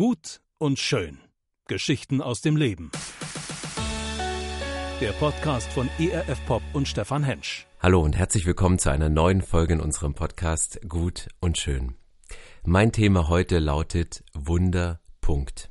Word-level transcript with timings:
Gut 0.00 0.40
und 0.56 0.78
schön. 0.78 1.18
Geschichten 1.68 2.22
aus 2.22 2.40
dem 2.40 2.56
Leben. 2.56 2.90
Der 4.98 5.12
Podcast 5.12 5.70
von 5.74 5.90
ERF 5.98 6.38
Pop 6.46 6.62
und 6.72 6.88
Stefan 6.88 7.22
Hensch. 7.22 7.66
Hallo 7.80 8.00
und 8.00 8.16
herzlich 8.16 8.46
willkommen 8.46 8.78
zu 8.78 8.88
einer 8.88 9.10
neuen 9.10 9.42
Folge 9.42 9.74
in 9.74 9.80
unserem 9.80 10.14
Podcast 10.14 10.80
Gut 10.88 11.28
und 11.40 11.58
schön. 11.58 11.96
Mein 12.64 12.92
Thema 12.92 13.28
heute 13.28 13.58
lautet 13.58 14.24
Wunderpunkt. 14.32 15.69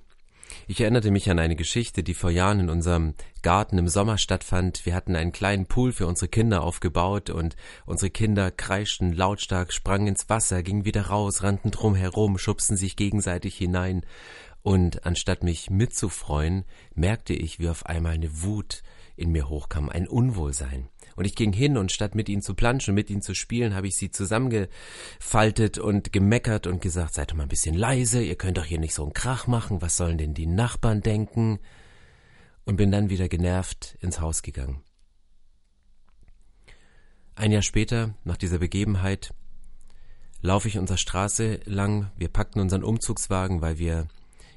Ich 0.72 0.82
erinnerte 0.82 1.10
mich 1.10 1.32
an 1.32 1.40
eine 1.40 1.56
Geschichte, 1.56 2.04
die 2.04 2.14
vor 2.14 2.30
Jahren 2.30 2.60
in 2.60 2.70
unserem 2.70 3.16
Garten 3.42 3.80
im 3.80 3.88
Sommer 3.88 4.20
stattfand. 4.20 4.86
Wir 4.86 4.94
hatten 4.94 5.16
einen 5.16 5.32
kleinen 5.32 5.66
Pool 5.66 5.92
für 5.92 6.06
unsere 6.06 6.28
Kinder 6.28 6.62
aufgebaut 6.62 7.32
und 7.32 7.56
unsere 7.88 8.12
Kinder 8.12 8.52
kreischten 8.52 9.12
lautstark, 9.12 9.74
sprangen 9.74 10.06
ins 10.06 10.30
Wasser, 10.30 10.62
gingen 10.62 10.86
wieder 10.86 11.08
raus, 11.08 11.42
rannten 11.42 11.72
drum 11.72 11.96
herum, 11.96 12.38
schubsten 12.38 12.78
sich 12.78 12.96
gegenseitig 12.96 13.58
hinein. 13.58 14.06
Und 14.62 15.08
anstatt 15.08 15.44
mich 15.44 15.72
mitzufreuen, 15.72 16.66
merkte 16.94 17.34
ich, 17.34 17.58
wie 17.58 17.70
auf 17.70 17.88
einmal 17.88 18.14
eine 18.14 18.44
Wut 18.44 18.84
in 19.16 19.32
mir 19.32 19.50
hochkam, 19.50 19.90
ein 19.90 20.08
Unwohlsein. 20.08 20.88
Und 21.20 21.26
ich 21.26 21.36
ging 21.36 21.52
hin 21.52 21.76
und 21.76 21.92
statt 21.92 22.16
mit 22.16 22.30
ihnen 22.30 22.42
zu 22.42 22.56
planschen, 22.56 22.96
mit 22.96 23.10
ihnen 23.10 23.22
zu 23.22 23.36
spielen, 23.36 23.76
habe 23.76 23.88
ich 23.88 23.98
sie 23.98 24.10
zusammengefaltet 24.10 25.78
und 25.78 26.14
gemeckert 26.14 26.66
und 26.66 26.82
gesagt, 26.82 27.14
seid 27.14 27.32
doch 27.32 27.36
mal 27.36 27.44
ein 27.44 27.50
bisschen 27.50 27.76
leise, 27.76 28.24
ihr 28.24 28.38
könnt 28.38 28.58
doch 28.58 28.64
hier 28.64 28.80
nicht 28.80 28.94
so 28.94 29.04
einen 29.04 29.12
Krach 29.12 29.46
machen, 29.46 29.82
was 29.82 29.98
sollen 29.98 30.18
denn 30.18 30.34
die 30.34 30.46
Nachbarn 30.46 31.02
denken? 31.02 31.60
Und 32.64 32.78
bin 32.78 32.90
dann 32.90 33.10
wieder 33.10 33.28
genervt 33.28 33.98
ins 34.00 34.22
Haus 34.22 34.44
gegangen. 34.44 34.82
Ein 37.36 37.52
Jahr 37.52 37.64
später, 37.64 38.16
nach 38.24 38.38
dieser 38.38 38.60
Begebenheit, 38.60 39.34
laufe 40.42 40.70
ich 40.70 40.78
unserer 40.78 40.98
Straße 40.98 41.60
lang, 41.66 42.12
wir 42.16 42.30
packten 42.30 42.62
unseren 42.62 42.86
Umzugswagen, 42.86 43.62
weil 43.62 43.78
wir 43.78 44.08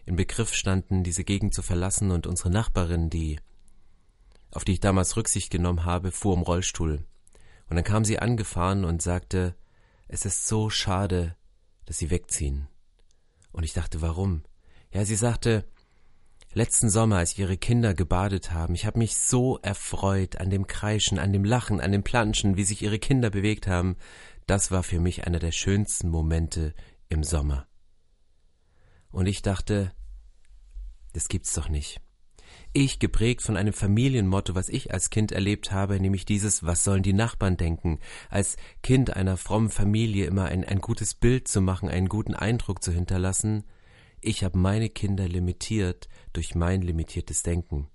im 0.07 0.15
Begriff 0.15 0.55
standen, 0.55 1.03
diese 1.03 1.25
Gegend 1.25 1.55
zu 1.55 1.63
verlassen 1.63 2.13
und 2.13 2.29
unsere 2.29 2.51
Nachbarin, 2.51 3.11
die 3.11 3.41
auf 4.53 4.65
die 4.65 4.73
ich 4.73 4.81
damals 4.81 5.17
Rücksicht 5.17 5.51
genommen 5.51 5.85
habe, 5.85 6.13
fuhr 6.13 6.37
im 6.37 6.43
Rollstuhl. 6.43 7.05
Und 7.69 7.77
dann 7.77 7.85
kam 7.85 8.05
sie 8.05 8.19
angefahren 8.19 8.85
und 8.85 9.03
sagte, 9.03 9.57
es 10.09 10.27
ist 10.27 10.47
so 10.47 10.69
schade, 10.69 11.37
dass 11.87 11.99
Sie 11.99 12.11
wegziehen. 12.11 12.69
Und 13.51 13.65
ich 13.65 13.73
dachte, 13.73 14.03
warum? 14.03 14.43
Ja, 14.91 15.07
sie 15.07 15.15
sagte, 15.15 15.65
letzten 16.53 16.91
Sommer, 16.91 17.17
als 17.17 17.39
ihre 17.39 17.57
Kinder 17.57 17.95
gebadet 17.95 18.53
haben, 18.53 18.75
ich 18.75 18.85
habe 18.85 18.99
mich 18.99 19.17
so 19.17 19.59
erfreut 19.63 20.37
an 20.37 20.51
dem 20.51 20.67
Kreischen, 20.67 21.19
an 21.19 21.33
dem 21.33 21.45
Lachen, 21.45 21.81
an 21.81 21.93
dem 21.93 22.03
Planschen, 22.03 22.59
wie 22.59 22.65
sich 22.65 22.83
ihre 22.83 22.99
Kinder 22.99 23.31
bewegt 23.31 23.67
haben. 23.67 23.97
Das 24.47 24.71
war 24.71 24.83
für 24.83 25.01
mich 25.01 25.27
einer 25.27 25.39
der 25.39 25.53
schönsten 25.53 26.11
Momente 26.11 26.75
im 27.09 27.25
Sommer. 27.25 27.67
Und 29.11 29.25
ich 29.25 29.41
dachte, 29.41 29.93
das 31.15 31.29
gibt's 31.29 31.55
doch 31.55 31.71
nicht. 31.71 32.02
Ich, 32.75 32.99
geprägt 32.99 33.43
von 33.43 33.59
einem 33.59 33.75
Familienmotto, 33.75 34.55
was 34.55 34.71
ich 34.71 34.95
als 34.95 35.11
Kind 35.11 35.31
erlebt 35.31 35.73
habe, 35.73 36.01
nämlich 36.01 36.25
dieses, 36.25 36.65
was 36.65 36.85
sollen 36.85 37.03
die 37.03 37.13
Nachbarn 37.13 37.59
denken, 37.59 37.99
als 38.31 38.57
Kind 38.83 39.15
einer 39.15 39.37
frommen 39.37 39.69
Familie 39.69 40.25
immer 40.25 40.47
ein, 40.47 40.65
ein 40.65 40.81
gutes 40.81 41.13
Bild 41.13 41.49
zu 41.49 41.61
machen, 41.61 41.91
einen 41.91 42.09
guten 42.09 42.35
Eindruck 42.35 42.83
zu 42.83 42.91
hinterlassen, 42.91 43.65
ich 44.23 44.43
habe 44.43 44.57
meine 44.57 44.89
Kinder 44.89 45.29
limitiert 45.29 46.09
durch 46.33 46.55
mein 46.55 46.81
limitiertes 46.81 47.43
Denken. 47.43 47.89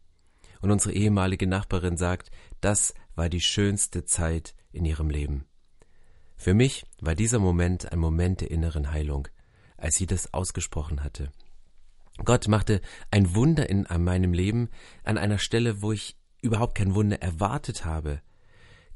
Und 0.61 0.69
unsere 0.69 0.93
ehemalige 0.93 1.47
Nachbarin 1.47 1.97
sagt, 1.97 2.29
das 2.61 2.93
war 3.15 3.29
die 3.29 3.41
schönste 3.41 4.05
Zeit 4.05 4.53
in 4.71 4.85
ihrem 4.85 5.09
Leben. 5.09 5.45
Für 6.35 6.53
mich 6.53 6.85
war 7.01 7.15
dieser 7.15 7.39
Moment 7.39 7.91
ein 7.91 7.99
Moment 7.99 8.41
der 8.41 8.51
inneren 8.51 8.91
Heilung, 8.91 9.27
als 9.77 9.95
sie 9.95 10.05
das 10.05 10.33
ausgesprochen 10.33 11.03
hatte. 11.03 11.31
Gott 12.25 12.47
machte 12.47 12.81
ein 13.11 13.35
Wunder 13.35 13.69
in 13.69 13.87
meinem 13.99 14.33
Leben 14.33 14.69
an 15.03 15.17
einer 15.17 15.37
Stelle, 15.37 15.81
wo 15.81 15.91
ich 15.91 16.17
überhaupt 16.41 16.75
kein 16.75 16.95
Wunder 16.95 17.21
erwartet 17.21 17.85
habe. 17.85 18.21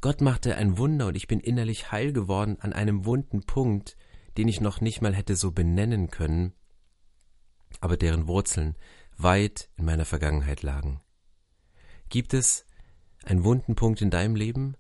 Gott 0.02 0.22
machte 0.22 0.56
ein 0.56 0.78
Wunder 0.78 1.08
und 1.08 1.16
ich 1.16 1.28
bin 1.28 1.40
innerlich 1.40 1.92
heil 1.92 2.12
geworden 2.12 2.58
an 2.60 2.74
einem 2.74 3.06
wunden 3.06 3.44
Punkt, 3.44 3.98
den 4.38 4.48
ich 4.48 4.62
noch 4.62 4.82
nicht 4.82 5.02
mal 5.02 5.14
hätte 5.14 5.36
so 5.36 5.52
benennen 5.52 6.10
können, 6.10 6.54
aber 7.80 7.98
deren 7.98 8.28
Wurzeln 8.28 8.76
weit 9.18 9.70
in 9.78 9.86
meiner 9.86 10.06
Vergangenheit 10.06 10.64
lagen. 10.64 11.02
Gibt 12.10 12.34
es 12.34 12.66
einen 13.24 13.44
wunden 13.44 13.76
Punkt 13.76 14.02
in 14.02 14.10
deinem 14.10 14.36
Leben? 14.36 14.76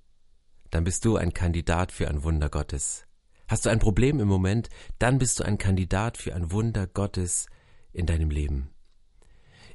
Dann 0.71 0.83
bist 0.83 1.05
du 1.05 1.17
ein 1.17 1.33
Kandidat 1.33 1.91
für 1.91 2.07
ein 2.07 2.23
Wunder 2.23 2.49
Gottes. 2.49 3.05
Hast 3.47 3.66
du 3.66 3.69
ein 3.69 3.79
Problem 3.79 4.19
im 4.19 4.27
Moment, 4.27 4.69
dann 4.97 5.17
bist 5.17 5.39
du 5.39 5.43
ein 5.43 5.57
Kandidat 5.57 6.17
für 6.17 6.33
ein 6.33 6.51
Wunder 6.51 6.87
Gottes, 6.87 7.47
in 7.94 8.06
deinem 8.06 8.29
Leben. 8.29 8.69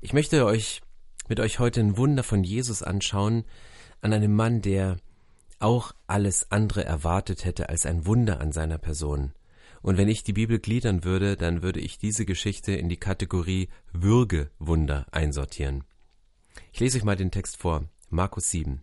Ich 0.00 0.12
möchte 0.12 0.44
euch 0.44 0.82
mit 1.28 1.41
euch 1.41 1.59
heute 1.59 1.81
ein 1.81 1.97
Wunder 1.97 2.22
von 2.22 2.44
Jesus 2.44 2.82
anschauen, 2.82 3.44
an 4.00 4.12
einem 4.12 4.34
Mann, 4.34 4.62
der 4.62 4.99
auch 5.59 5.93
alles 6.06 6.50
andere 6.50 6.84
erwartet 6.84 7.44
hätte 7.44 7.69
als 7.69 7.87
ein 7.87 8.06
Wunder 8.06 8.41
an 8.41 8.53
seiner 8.53 8.78
Person. 8.78 9.32
Und 9.82 9.97
wenn 9.97 10.09
ich 10.09 10.22
die 10.22 10.32
Bibel 10.32 10.59
gliedern 10.59 11.04
würde, 11.04 11.37
dann 11.37 11.62
würde 11.62 11.81
ich 11.81 11.99
diese 11.99 12.27
Geschichte 12.27 12.72
in 12.72 12.88
die 12.88 12.99
Kategorie 12.99 13.69
Würgewunder 13.93 15.06
einsortieren. 15.12 15.84
Ich 16.72 16.81
lese 16.81 16.98
euch 16.98 17.04
mal 17.04 17.16
den 17.16 17.31
Text 17.31 17.56
vor. 17.56 17.84
Markus 18.10 18.50
7. 18.50 18.83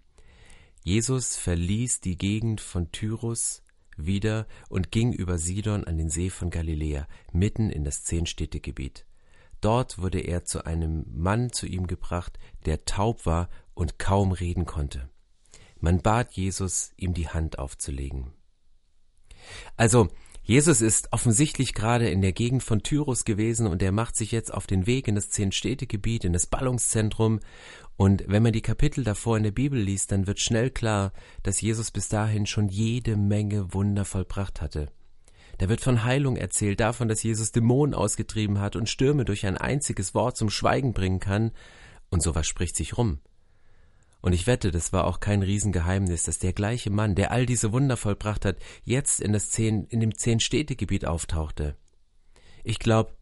Jesus 0.84 1.38
verließ 1.38 2.02
die 2.02 2.18
Gegend 2.18 2.60
von 2.60 2.92
Tyrus 2.92 3.64
wieder 3.96 4.48
und 4.70 4.92
ging 4.92 5.14
über 5.14 5.38
Sidon 5.38 5.84
an 5.84 5.98
den 5.98 6.10
See 6.10 6.30
von 6.30 6.50
Galiläa, 6.50 7.08
mitten 7.32 7.70
in 7.70 7.84
das 7.84 8.04
Zehnstädtegebiet. 8.04 9.06
Dort 9.64 9.98
wurde 9.98 10.20
er 10.20 10.44
zu 10.44 10.66
einem 10.66 11.06
Mann 11.16 11.54
zu 11.54 11.66
ihm 11.66 11.88
gebracht, 11.88 12.38
der 12.66 12.84
taub 12.84 13.26
war 13.26 13.50
und 13.74 13.98
kaum 13.98 14.34
reden 14.34 14.66
konnte. 14.66 15.10
Man 15.80 16.02
bat 16.02 16.34
Jesus, 16.34 16.92
ihm 16.98 17.14
die 17.14 17.30
Hand 17.30 17.60
aufzulegen. 17.60 18.34
Also, 19.78 20.10
Jesus 20.44 20.82
ist 20.82 21.14
offensichtlich 21.14 21.74
gerade 21.74 22.10
in 22.10 22.22
der 22.22 22.34
Gegend 22.34 22.62
von 22.62 22.84
Tyrus 22.84 23.24
gewesen 23.24 23.66
und 23.66 23.82
er 23.82 23.94
macht 23.94 24.18
sich 24.18 24.34
jetzt 24.34 24.54
auf 24.54 24.68
den 24.68 24.86
Weg 24.86 25.08
in 25.08 25.16
das 25.16 25.30
Zehn-Städte-Gebiet, 25.30 26.26
in 26.26 26.34
das 26.34 26.48
Ballungszentrum. 26.48 27.40
Und 27.96 28.26
wenn 28.28 28.44
man 28.44 28.52
die 28.52 28.62
Kapitel 28.62 29.06
davor 29.06 29.38
in 29.38 29.44
der 29.44 29.52
Bibel 29.52 29.80
liest, 29.80 30.12
dann 30.12 30.28
wird 30.28 30.42
schnell 30.42 30.72
klar, 30.72 31.14
dass 31.42 31.62
Jesus 31.62 31.92
bis 31.92 32.10
dahin 32.10 32.48
schon 32.48 32.68
jede 32.68 33.16
Menge 33.16 33.74
Wunder 33.74 34.04
vollbracht 34.04 34.60
hatte. 34.60 34.92
Da 35.58 35.70
wird 35.70 35.82
von 35.82 36.04
Heilung 36.04 36.36
erzählt, 36.36 36.80
davon, 36.80 37.08
dass 37.08 37.24
Jesus 37.24 37.52
Dämonen 37.52 37.94
ausgetrieben 37.94 38.60
hat 38.60 38.76
und 38.76 38.90
Stürme 38.90 39.26
durch 39.26 39.46
ein 39.46 39.58
einziges 39.58 40.16
Wort 40.16 40.36
zum 40.36 40.50
Schweigen 40.50 40.94
bringen 40.94 41.20
kann. 41.20 41.52
Und 42.10 42.24
sowas 42.24 42.48
spricht 42.48 42.76
sich 42.76 42.98
rum. 42.98 43.20
Und 44.22 44.34
ich 44.34 44.48
wette, 44.48 44.72
das 44.72 44.94
war 44.94 45.06
auch 45.06 45.20
kein 45.20 45.44
Riesengeheimnis, 45.44 46.24
dass 46.24 46.40
der 46.40 46.54
gleiche 46.54 46.90
Mann, 46.90 47.14
der 47.14 47.32
all 47.32 47.46
diese 47.46 47.74
Wunder 47.74 47.98
vollbracht 47.98 48.46
hat, 48.46 48.58
jetzt 48.84 49.20
in, 49.20 49.34
das 49.34 49.50
zehn, 49.50 49.86
in 49.86 50.00
dem 50.00 50.16
Zehn-Städte-Gebiet 50.16 51.06
auftauchte. 51.06 51.76
Ich 52.64 52.80
glaube 52.80 53.14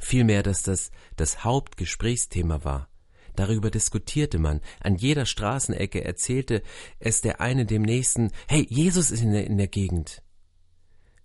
vielmehr, 0.00 0.42
dass 0.42 0.62
das 0.62 0.90
das 1.16 1.44
Hauptgesprächsthema 1.44 2.62
war. 2.62 2.88
Darüber 3.36 3.70
diskutierte 3.70 4.38
man. 4.38 4.60
An 4.80 4.96
jeder 4.96 5.24
Straßenecke 5.24 6.04
erzählte 6.04 6.62
es 6.98 7.22
der 7.22 7.40
eine 7.40 7.64
dem 7.64 7.80
nächsten, 7.80 8.30
hey, 8.46 8.66
Jesus 8.68 9.10
ist 9.10 9.22
in 9.22 9.32
der, 9.32 9.46
in 9.46 9.56
der 9.56 9.68
Gegend 9.68 10.22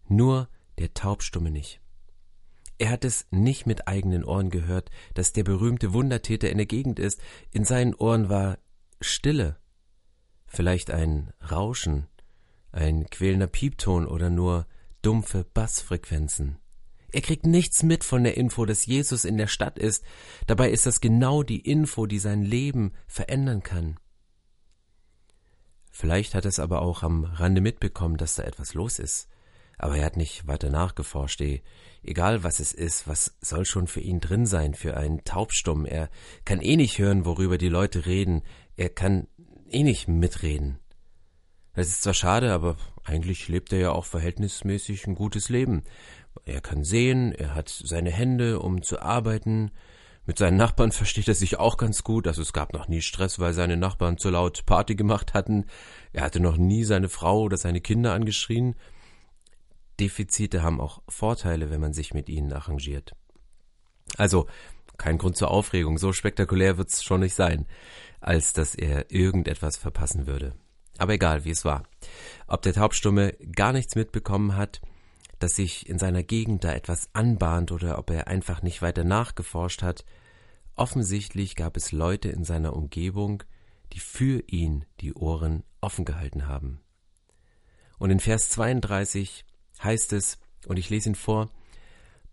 nur 0.09 0.50
der 0.78 0.94
Taubstumme 0.94 1.51
nicht. 1.51 1.81
Er 2.79 2.90
hat 2.91 3.06
es 3.06 3.25
nicht 3.31 3.66
mit 3.66 3.88
eigenen 3.88 4.23
Ohren 4.23 4.50
gehört, 4.50 4.91
dass 5.16 5.34
der 5.34 5.44
berühmte 5.44 5.94
Wundertäter 5.94 6.50
in 6.50 6.57
der 6.57 6.68
Gegend 6.68 7.00
ist. 7.00 7.19
In 7.51 7.63
seinen 7.63 7.95
Ohren 7.95 8.29
war 8.29 8.59
Stille. 9.01 9.57
Vielleicht 10.46 10.91
ein 10.91 11.34
Rauschen, 11.51 12.07
ein 12.72 13.07
quälender 13.09 13.47
Piepton 13.47 14.06
oder 14.06 14.29
nur 14.29 14.67
dumpfe 15.01 15.44
Bassfrequenzen. 15.44 16.57
Er 17.12 17.22
kriegt 17.22 17.46
nichts 17.46 17.84
mit 17.84 18.03
von 18.03 18.23
der 18.23 18.38
Info, 18.38 18.66
dass 18.66 18.85
Jesus 18.85 19.26
in 19.26 19.37
der 19.37 19.47
Stadt 19.47 19.79
ist. 19.79 20.03
Dabei 20.46 20.70
ist 20.70 20.85
das 20.85 21.02
genau 21.02 21.41
die 21.41 21.61
Info, 21.61 22.05
die 22.05 22.20
sein 22.20 22.43
Leben 22.43 22.91
verändern 23.08 23.64
kann. 23.64 23.97
Vielleicht 25.90 26.35
hat 26.35 26.46
er 26.46 26.49
es 26.49 26.59
aber 26.59 26.84
auch 26.84 27.02
am 27.02 27.23
Rande 27.23 27.61
mitbekommen, 27.61 28.17
dass 28.17 28.35
da 28.35 28.43
etwas 28.43 28.76
los 28.76 28.99
ist 28.99 29.29
aber 29.78 29.97
er 29.97 30.06
hat 30.06 30.18
nicht 30.18 30.47
weiter 30.47 30.70
nachgeforscht. 30.70 31.41
Egal 32.03 32.44
was 32.44 32.59
es 32.59 32.74
ist, 32.74 33.08
was 33.08 33.38
soll 33.41 33.66
schon 33.66 33.88
für 33.88 34.02
ihn 34.02 34.20
drin 34.20 34.46
sein, 34.46 34.74
für 34.74 34.97
einen 34.97 35.24
Taubstumm. 35.24 35.85
Er 35.85 36.09
kann 36.46 36.62
eh 36.62 36.76
nicht 36.76 36.97
hören, 36.97 37.26
worüber 37.26 37.58
die 37.58 37.70
Leute 37.70 38.06
reden. 38.06 38.44
Er 38.76 38.90
kann 38.90 39.28
eh 39.70 39.84
nicht 39.84 40.08
mitreden. 40.08 40.79
Das 41.74 41.90
ist 41.90 42.02
zwar 42.02 42.16
schade, 42.16 42.52
aber 42.53 42.76
eigentlich 43.03 43.47
lebt 43.50 43.72
er 43.72 43.79
ja 43.79 43.91
auch 43.91 44.06
verhältnismäßig 44.06 45.06
ein 45.06 45.14
gutes 45.14 45.50
Leben. 45.50 45.84
Er 46.46 46.62
kann 46.62 46.84
sehen, 46.84 47.34
er 47.34 47.53
hat 47.53 47.70
seine 47.70 48.09
Hände, 48.09 48.59
um 48.59 48.82
zu 48.82 49.00
arbeiten. 49.00 49.72
Mit 50.26 50.40
seinen 50.40 50.58
Nachbarn 50.58 50.91
versteht 50.94 51.28
er 51.28 51.35
sich 51.35 51.59
auch 51.59 51.78
ganz 51.78 52.03
gut. 52.03 52.28
Also 52.28 52.41
es 52.41 52.52
gab 52.52 52.74
noch 52.74 52.88
nie 52.88 53.02
Stress, 53.02 53.38
weil 53.38 53.53
seine 53.53 53.78
Nachbarn 53.78 54.18
zu 54.18 54.32
laut 54.32 54.66
Party 54.66 54.96
gemacht 54.96 55.35
hatten. 55.35 55.66
Er 56.14 56.24
hatte 56.24 56.40
noch 56.40 56.58
nie 56.58 56.84
seine 56.84 57.09
Frau 57.09 57.41
oder 57.41 57.58
seine 57.58 57.79
Kinder 57.79 58.14
angeschrien. 58.14 58.76
Defizite 59.99 60.64
haben 60.64 60.79
auch 60.79 61.02
Vorteile, 61.08 61.70
wenn 61.70 61.82
man 61.82 61.94
sich 61.94 62.14
mit 62.14 62.29
ihnen 62.29 62.53
arrangiert. 62.53 63.16
Also 64.16 64.47
kein 64.97 65.17
Grund 65.17 65.38
zur 65.38 65.52
Aufregung, 65.52 65.97
so 65.97 66.11
spektakulär 66.11 66.78
wird's 66.78 67.03
schon 67.03 67.22
nicht 67.22 67.35
sein, 67.35 67.67
als 68.20 68.53
dass 68.53 68.76
er 68.76 69.11
irgendetwas 69.11 69.78
verpassen 69.78 70.28
würde. 70.28 70.53
Aber 70.97 71.14
egal, 71.14 71.46
wie 71.46 71.52
es 71.52 71.66
war. 71.66 71.84
Ob 72.47 72.64
der 72.64 72.73
Taubstumme 72.73 73.34
gar 73.55 73.73
nichts 73.73 73.96
mitbekommen 73.96 74.55
hat, 74.55 74.82
dass 75.40 75.55
sich 75.55 75.88
in 75.88 76.00
seiner 76.00 76.23
Gegend 76.23 76.64
da 76.64 76.73
etwas 76.73 77.09
anbahnt 77.14 77.72
oder 77.72 78.00
ob 78.00 78.09
er 78.09 78.28
einfach 78.28 78.64
nicht 78.64 78.82
weiter 78.82 79.03
nachgeforscht 79.03 79.84
hat, 79.84 80.03
offensichtlich 80.76 81.55
gab 81.55 81.78
es 81.78 81.91
Leute 81.91 82.29
in 82.29 82.43
seiner 82.43 82.76
Umgebung, 82.76 83.43
die 83.93 84.00
für 84.00 84.43
ihn 84.47 84.85
die 85.00 85.14
Ohren 85.14 85.64
offen 85.79 86.05
gehalten 86.05 86.47
haben. 86.47 86.82
Und 88.00 88.09
in 88.09 88.20
Vers 88.20 88.50
32 88.50 89.46
heißt 89.84 90.14
es, 90.14 90.40
und 90.68 90.78
ich 90.78 90.90
lese 90.90 91.09
ihn 91.09 91.16
vor, 91.16 91.50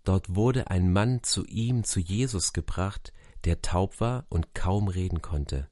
Dort 0.05 0.35
wurde 0.35 0.71
ein 0.71 0.93
Mann 0.93 1.23
zu 1.23 1.47
ihm, 1.47 1.83
zu 1.83 1.99
Jesus 1.99 2.53
gebracht, 2.53 3.13
der 3.45 3.63
taub 3.63 4.01
war 4.01 4.27
und 4.29 4.55
kaum 4.55 4.89
reden 4.89 5.23
konnte. 5.23 5.69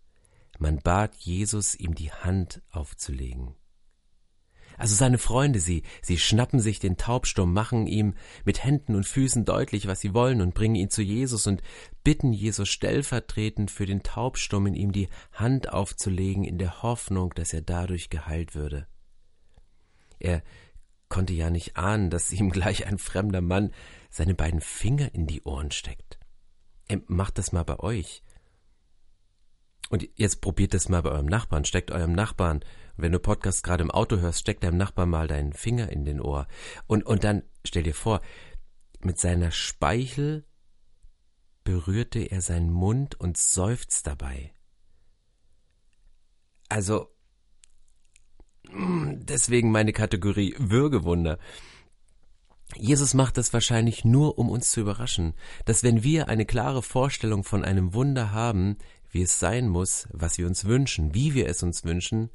Man 0.59 0.79
bat 0.79 1.15
Jesus, 1.17 1.75
ihm 1.75 1.95
die 1.95 2.11
Hand 2.11 2.63
aufzulegen. 2.71 3.55
Also 4.79 4.95
seine 4.95 5.19
Freunde, 5.19 5.61
sie, 5.61 5.83
sie 6.01 6.17
schnappen 6.17 6.59
sich 6.59 6.79
den 6.79 6.97
Taubsturm, 6.97 7.53
machen 7.53 7.87
ihm 7.87 8.15
mit 8.47 8.65
Händen 8.65 8.95
und 8.95 9.07
Füßen 9.07 9.45
deutlich, 9.45 9.87
was 9.87 10.01
sie 10.01 10.15
wollen 10.15 10.41
und 10.41 10.55
bringen 10.55 10.77
ihn 10.77 10.89
zu 10.89 11.03
Jesus 11.03 11.47
und 11.47 11.63
bitten 12.03 12.33
Jesus 12.33 12.71
stellvertretend 12.71 13.71
für 13.71 13.85
den 13.85 14.03
Taubsturm 14.03 14.67
in 14.67 14.75
ihm 14.75 14.93
die 14.93 15.09
Hand 15.33 15.71
aufzulegen 15.71 16.45
in 16.45 16.57
der 16.57 16.83
Hoffnung, 16.83 17.35
dass 17.35 17.53
er 17.53 17.61
dadurch 17.61 18.09
geheilt 18.09 18.55
würde. 18.55 18.87
Er 20.19 20.43
konnte 21.13 21.35
ja 21.35 21.51
nicht 21.51 21.77
ahnen, 21.77 22.09
dass 22.09 22.33
ihm 22.33 22.51
gleich 22.51 22.87
ein 22.87 22.97
fremder 22.97 23.43
Mann 23.43 23.75
seine 24.09 24.35
beiden 24.35 24.63
Finger 24.63 25.15
in 25.15 25.27
die 25.27 25.43
Ohren 25.43 25.71
steckt. 25.71 26.19
Er 26.89 27.03
macht 27.07 27.37
das 27.37 27.53
mal 27.53 27.65
bei 27.65 27.79
euch. 27.81 28.23
Und 29.91 30.09
jetzt 30.15 30.41
probiert 30.41 30.73
das 30.73 30.89
mal 30.89 31.03
bei 31.03 31.11
eurem 31.11 31.27
Nachbarn. 31.27 31.67
Steckt 31.67 31.91
eurem 31.91 32.13
Nachbarn, 32.13 32.65
wenn 32.97 33.13
du 33.13 33.19
Podcast 33.19 33.63
gerade 33.63 33.83
im 33.83 33.91
Auto 33.91 34.21
hörst, 34.21 34.41
steckt 34.41 34.65
deinem 34.65 34.79
Nachbarn 34.79 35.11
mal 35.11 35.29
deinen 35.29 35.53
Finger 35.53 35.91
in 35.91 36.07
den 36.07 36.19
Ohr. 36.19 36.49
Und, 36.87 37.05
und 37.05 37.25
dann 37.25 37.43
stell 37.63 37.83
dir 37.83 37.95
vor, 37.95 38.23
mit 39.01 39.19
seiner 39.19 39.51
Speichel 39.51 40.47
berührte 41.63 42.21
er 42.21 42.41
seinen 42.41 42.71
Mund 42.71 43.21
und 43.21 43.37
seufzt 43.37 44.07
dabei. 44.07 44.55
Also, 46.71 47.12
deswegen 48.75 49.71
meine 49.71 49.93
Kategorie 49.93 50.55
Würgewunder. 50.59 51.39
Jesus 52.77 53.13
macht 53.15 53.37
das 53.37 53.53
wahrscheinlich 53.53 54.05
nur, 54.05 54.39
um 54.39 54.49
uns 54.49 54.71
zu 54.71 54.81
überraschen, 54.81 55.35
dass 55.67 55.83
wenn 55.83 56.03
wir 56.03 56.29
eine 56.29 56.47
klare 56.47 56.83
Vorstellung 56.83 57.45
von 57.45 57.65
einem 57.65 57.93
Wunder 57.93 58.33
haben, 58.33 58.79
wie 59.11 59.23
es 59.23 59.39
sein 59.39 59.69
muss, 59.69 60.09
was 60.11 60.39
wir 60.39 60.47
uns 60.47 60.65
wünschen, 60.65 61.15
wie 61.15 61.35
wir 61.35 61.49
es 61.49 61.63
uns 61.63 61.85
wünschen, 61.85 62.31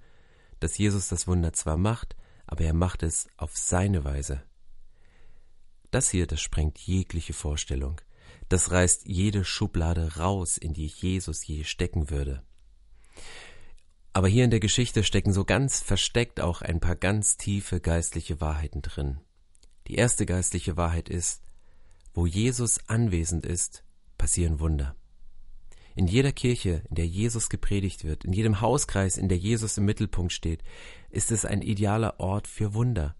dass 0.60 0.78
Jesus 0.78 1.07
das 1.07 1.28
Wunder 1.28 1.54
zwar 1.54 1.78
macht, 1.78 2.16
aber 2.45 2.63
er 2.63 2.74
macht 2.74 3.04
es 3.04 3.28
auf 3.38 3.57
seine 3.57 4.04
Weise. 4.04 4.44
Das 5.89 6.10
hier, 6.10 6.28
das 6.28 6.42
sprengt 6.42 6.78
jegliche 6.80 7.34
Vorstellung. 7.34 8.00
Das 8.50 8.72
reißt 8.72 9.07
jede 9.07 9.44
Schublade 9.44 10.18
raus, 10.18 10.57
in 10.57 10.74
die 10.74 10.88
Jesus 10.88 11.45
je 11.45 11.63
stecken 11.63 12.10
würde. 12.10 12.44
Aber 14.17 14.27
hier 14.27 14.45
in 14.45 14.49
der 14.49 14.59
Geschichte 14.59 15.03
stecken 15.03 15.31
so 15.31 15.45
ganz 15.45 15.79
versteckt 15.79 16.41
auch 16.41 16.63
ein 16.63 16.79
paar 16.79 16.95
ganz 16.95 17.37
tiefe 17.37 17.79
geistliche 17.79 18.41
Wahrheiten 18.41 18.81
drin. 18.81 19.19
Die 19.85 19.93
erste 19.93 20.25
geistliche 20.25 20.75
Wahrheit 20.75 21.07
ist, 21.07 21.43
wo 22.15 22.25
Jesus 22.25 22.79
anwesend 22.87 23.45
ist, 23.45 23.83
passieren 24.17 24.59
Wunder. 24.59 24.95
In 25.95 26.07
jeder 26.07 26.31
Kirche, 26.31 26.81
in 26.89 26.95
der 26.95 27.05
Jesus 27.05 27.47
gepredigt 27.47 28.05
wird, 28.05 28.25
in 28.25 28.33
jedem 28.33 28.59
Hauskreis, 28.59 29.17
in 29.17 29.29
der 29.29 29.37
Jesus 29.37 29.77
im 29.77 29.85
Mittelpunkt 29.85 30.33
steht, 30.33 30.63
ist 31.11 31.29
es 31.31 31.45
ein 31.45 31.61
idealer 31.61 32.19
Ort 32.19 32.47
für 32.47 32.73
Wunder. 32.73 33.15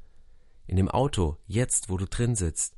In 0.66 0.78
dem 0.78 0.90
Auto, 0.90 1.38
jetzt, 1.46 1.90
wo 1.92 1.98
du 1.98 2.08
drin 2.08 2.34
sitzt, 2.34 2.74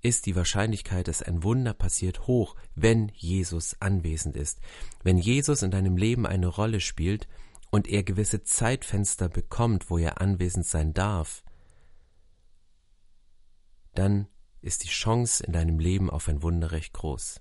ist 0.00 0.26
die 0.26 0.36
Wahrscheinlichkeit, 0.36 1.08
dass 1.08 1.22
ein 1.22 1.42
Wunder 1.42 1.74
passiert, 1.74 2.28
hoch, 2.28 2.54
wenn 2.76 3.10
Jesus 3.16 3.74
anwesend 3.80 4.36
ist. 4.36 4.60
Wenn 5.02 5.18
Jesus 5.18 5.62
in 5.62 5.72
deinem 5.72 5.96
Leben 5.96 6.24
eine 6.24 6.46
Rolle 6.46 6.78
spielt, 6.78 7.26
und 7.70 7.88
er 7.88 8.02
gewisse 8.02 8.42
Zeitfenster 8.42 9.28
bekommt, 9.28 9.90
wo 9.90 9.98
er 9.98 10.20
anwesend 10.20 10.66
sein 10.66 10.94
darf, 10.94 11.44
dann 13.94 14.28
ist 14.60 14.84
die 14.84 14.88
Chance 14.88 15.44
in 15.44 15.52
deinem 15.52 15.78
Leben 15.78 16.10
auf 16.10 16.28
ein 16.28 16.42
Wunder 16.42 16.72
recht 16.72 16.92
groß. 16.92 17.40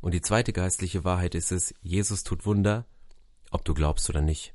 Und 0.00 0.14
die 0.14 0.20
zweite 0.20 0.52
geistliche 0.52 1.04
Wahrheit 1.04 1.34
ist 1.34 1.52
es, 1.52 1.74
Jesus 1.82 2.22
tut 2.22 2.46
Wunder, 2.46 2.86
ob 3.50 3.64
du 3.64 3.74
glaubst 3.74 4.08
oder 4.08 4.20
nicht. 4.20 4.54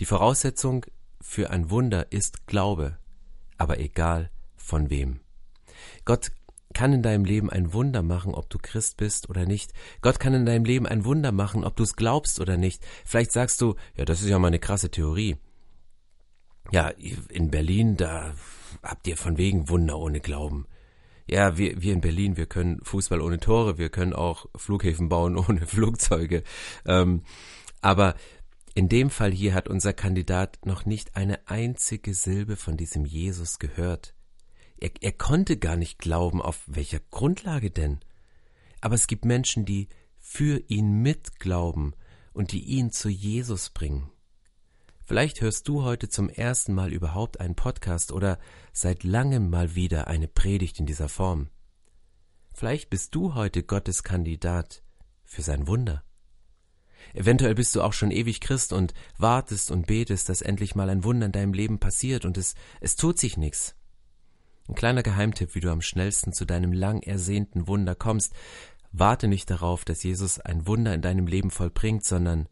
Die 0.00 0.06
Voraussetzung 0.06 0.86
für 1.20 1.50
ein 1.50 1.70
Wunder 1.70 2.10
ist 2.10 2.46
Glaube, 2.46 2.98
aber 3.58 3.78
egal 3.78 4.30
von 4.56 4.88
wem. 4.88 5.20
Gott 6.04 6.32
kann 6.80 6.94
in 6.94 7.02
deinem 7.02 7.26
Leben 7.26 7.50
ein 7.50 7.74
Wunder 7.74 8.00
machen, 8.00 8.32
ob 8.34 8.48
du 8.48 8.56
Christ 8.56 8.96
bist 8.96 9.28
oder 9.28 9.44
nicht. 9.44 9.74
Gott 10.00 10.18
kann 10.18 10.32
in 10.32 10.46
deinem 10.46 10.64
Leben 10.64 10.86
ein 10.86 11.04
Wunder 11.04 11.30
machen, 11.30 11.62
ob 11.62 11.76
du 11.76 11.82
es 11.82 11.94
glaubst 11.94 12.40
oder 12.40 12.56
nicht. 12.56 12.82
Vielleicht 13.04 13.32
sagst 13.32 13.60
du, 13.60 13.74
ja, 13.98 14.06
das 14.06 14.22
ist 14.22 14.30
ja 14.30 14.38
mal 14.38 14.46
eine 14.46 14.60
krasse 14.60 14.90
Theorie. 14.90 15.36
Ja, 16.72 16.88
in 16.88 17.50
Berlin, 17.50 17.98
da 17.98 18.32
habt 18.82 19.06
ihr 19.06 19.18
von 19.18 19.36
wegen 19.36 19.68
Wunder 19.68 19.98
ohne 19.98 20.20
Glauben. 20.20 20.64
Ja, 21.28 21.58
wir, 21.58 21.82
wir 21.82 21.92
in 21.92 22.00
Berlin, 22.00 22.38
wir 22.38 22.46
können 22.46 22.82
Fußball 22.82 23.20
ohne 23.20 23.40
Tore, 23.40 23.76
wir 23.76 23.90
können 23.90 24.14
auch 24.14 24.46
Flughäfen 24.56 25.10
bauen 25.10 25.36
ohne 25.48 25.66
Flugzeuge. 25.66 26.44
Ähm, 26.86 27.24
aber 27.82 28.14
in 28.74 28.88
dem 28.88 29.10
Fall 29.10 29.32
hier 29.32 29.52
hat 29.52 29.68
unser 29.68 29.92
Kandidat 29.92 30.64
noch 30.64 30.86
nicht 30.86 31.14
eine 31.14 31.46
einzige 31.46 32.14
Silbe 32.14 32.56
von 32.56 32.78
diesem 32.78 33.04
Jesus 33.04 33.58
gehört. 33.58 34.14
Er, 34.80 34.90
er 35.00 35.12
konnte 35.12 35.58
gar 35.58 35.76
nicht 35.76 35.98
glauben, 35.98 36.40
auf 36.42 36.62
welcher 36.66 37.00
Grundlage 37.10 37.70
denn. 37.70 38.00
Aber 38.80 38.94
es 38.94 39.06
gibt 39.06 39.24
Menschen, 39.24 39.64
die 39.64 39.88
für 40.18 40.62
ihn 40.68 41.02
mitglauben 41.02 41.94
und 42.32 42.52
die 42.52 42.64
ihn 42.64 42.90
zu 42.90 43.08
Jesus 43.08 43.70
bringen. 43.70 44.10
Vielleicht 45.04 45.40
hörst 45.40 45.66
du 45.68 45.82
heute 45.82 46.08
zum 46.08 46.28
ersten 46.28 46.72
Mal 46.72 46.92
überhaupt 46.92 47.40
einen 47.40 47.56
Podcast 47.56 48.12
oder 48.12 48.38
seit 48.72 49.02
langem 49.02 49.50
mal 49.50 49.74
wieder 49.74 50.06
eine 50.06 50.28
Predigt 50.28 50.78
in 50.78 50.86
dieser 50.86 51.08
Form. 51.08 51.48
Vielleicht 52.52 52.90
bist 52.90 53.14
du 53.14 53.34
heute 53.34 53.62
Gottes 53.62 54.02
Kandidat 54.02 54.82
für 55.24 55.42
sein 55.42 55.66
Wunder. 55.66 56.04
Eventuell 57.12 57.54
bist 57.54 57.74
du 57.74 57.82
auch 57.82 57.92
schon 57.92 58.10
ewig 58.10 58.40
Christ 58.40 58.72
und 58.72 58.94
wartest 59.18 59.70
und 59.70 59.86
betest, 59.86 60.28
dass 60.28 60.42
endlich 60.42 60.74
mal 60.74 60.88
ein 60.88 61.02
Wunder 61.02 61.26
in 61.26 61.32
deinem 61.32 61.54
Leben 61.54 61.80
passiert 61.80 62.24
und 62.24 62.38
es, 62.38 62.54
es 62.80 62.94
tut 62.94 63.18
sich 63.18 63.36
nichts. 63.36 63.74
Ein 64.70 64.76
kleiner 64.76 65.02
Geheimtipp, 65.02 65.56
wie 65.56 65.60
du 65.60 65.68
am 65.72 65.82
schnellsten 65.82 66.32
zu 66.32 66.44
deinem 66.44 66.72
lang 66.72 67.02
ersehnten 67.02 67.66
Wunder 67.66 67.96
kommst. 67.96 68.32
Warte 68.92 69.26
nicht 69.26 69.50
darauf, 69.50 69.84
dass 69.84 70.04
Jesus 70.04 70.38
ein 70.38 70.64
Wunder 70.64 70.94
in 70.94 71.02
deinem 71.02 71.26
Leben 71.26 71.50
vollbringt, 71.50 72.04
sondern 72.04 72.48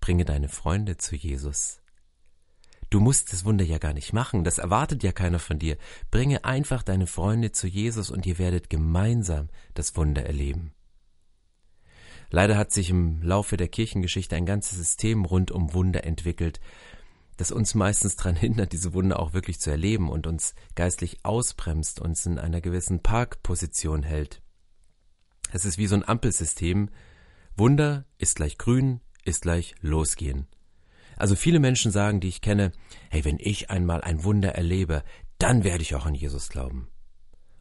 bringe 0.00 0.24
deine 0.24 0.48
Freunde 0.48 0.96
zu 0.96 1.14
Jesus. 1.14 1.80
Du 2.90 2.98
musst 2.98 3.32
das 3.32 3.44
Wunder 3.44 3.64
ja 3.64 3.78
gar 3.78 3.92
nicht 3.92 4.12
machen, 4.12 4.42
das 4.42 4.58
erwartet 4.58 5.04
ja 5.04 5.12
keiner 5.12 5.38
von 5.38 5.60
dir. 5.60 5.78
Bringe 6.10 6.44
einfach 6.44 6.82
deine 6.82 7.06
Freunde 7.06 7.52
zu 7.52 7.68
Jesus 7.68 8.10
und 8.10 8.26
ihr 8.26 8.38
werdet 8.38 8.68
gemeinsam 8.68 9.48
das 9.74 9.96
Wunder 9.96 10.26
erleben. 10.26 10.72
Leider 12.30 12.56
hat 12.56 12.72
sich 12.72 12.90
im 12.90 13.22
Laufe 13.22 13.56
der 13.56 13.68
Kirchengeschichte 13.68 14.34
ein 14.34 14.44
ganzes 14.44 14.76
System 14.76 15.24
rund 15.24 15.52
um 15.52 15.72
Wunder 15.72 16.02
entwickelt, 16.02 16.58
das 17.36 17.50
uns 17.50 17.74
meistens 17.74 18.16
daran 18.16 18.36
hindert, 18.36 18.72
diese 18.72 18.94
Wunder 18.94 19.20
auch 19.20 19.32
wirklich 19.32 19.60
zu 19.60 19.70
erleben 19.70 20.08
und 20.10 20.26
uns 20.26 20.54
geistlich 20.74 21.24
ausbremst, 21.24 22.00
uns 22.00 22.26
in 22.26 22.38
einer 22.38 22.60
gewissen 22.60 23.00
Parkposition 23.00 24.02
hält. 24.02 24.42
Es 25.52 25.64
ist 25.64 25.78
wie 25.78 25.86
so 25.86 25.94
ein 25.94 26.06
Ampelsystem. 26.06 26.90
Wunder 27.56 28.06
ist 28.18 28.36
gleich 28.36 28.58
grün, 28.58 29.00
ist 29.24 29.42
gleich 29.42 29.74
losgehen. 29.80 30.46
Also 31.16 31.36
viele 31.36 31.60
Menschen 31.60 31.92
sagen, 31.92 32.20
die 32.20 32.28
ich 32.28 32.40
kenne, 32.40 32.72
hey, 33.10 33.24
wenn 33.24 33.38
ich 33.38 33.70
einmal 33.70 34.00
ein 34.00 34.24
Wunder 34.24 34.54
erlebe, 34.54 35.04
dann 35.38 35.64
werde 35.64 35.82
ich 35.82 35.94
auch 35.94 36.06
an 36.06 36.14
Jesus 36.14 36.48
glauben. 36.48 36.88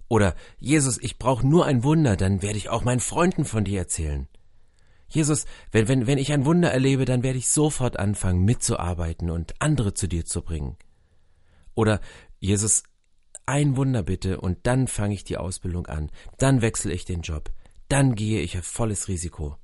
Oder 0.07 0.35
Jesus, 0.59 0.97
ich 0.97 1.17
brauche 1.17 1.47
nur 1.47 1.65
ein 1.65 1.83
Wunder, 1.83 2.15
dann 2.15 2.41
werde 2.41 2.57
ich 2.57 2.69
auch 2.69 2.83
meinen 2.83 2.99
Freunden 2.99 3.45
von 3.45 3.63
dir 3.63 3.79
erzählen. 3.79 4.27
Jesus, 5.07 5.45
wenn, 5.71 5.87
wenn, 5.87 6.07
wenn 6.07 6.17
ich 6.17 6.31
ein 6.31 6.45
Wunder 6.45 6.71
erlebe, 6.71 7.05
dann 7.05 7.23
werde 7.23 7.37
ich 7.37 7.49
sofort 7.49 7.97
anfangen, 7.97 8.43
mitzuarbeiten 8.43 9.29
und 9.29 9.53
andere 9.59 9.93
zu 9.93 10.07
dir 10.07 10.25
zu 10.25 10.41
bringen. 10.41 10.77
Oder 11.75 12.01
Jesus, 12.39 12.83
ein 13.45 13.75
Wunder 13.75 14.03
bitte 14.03 14.39
und 14.39 14.59
dann 14.63 14.87
fange 14.87 15.13
ich 15.13 15.23
die 15.23 15.37
Ausbildung 15.37 15.87
an, 15.87 16.11
dann 16.37 16.61
wechsle 16.61 16.93
ich 16.93 17.05
den 17.05 17.21
Job, 17.21 17.51
dann 17.89 18.15
gehe 18.15 18.41
ich 18.41 18.57
auf 18.57 18.65
volles 18.65 19.07
Risiko. 19.07 19.57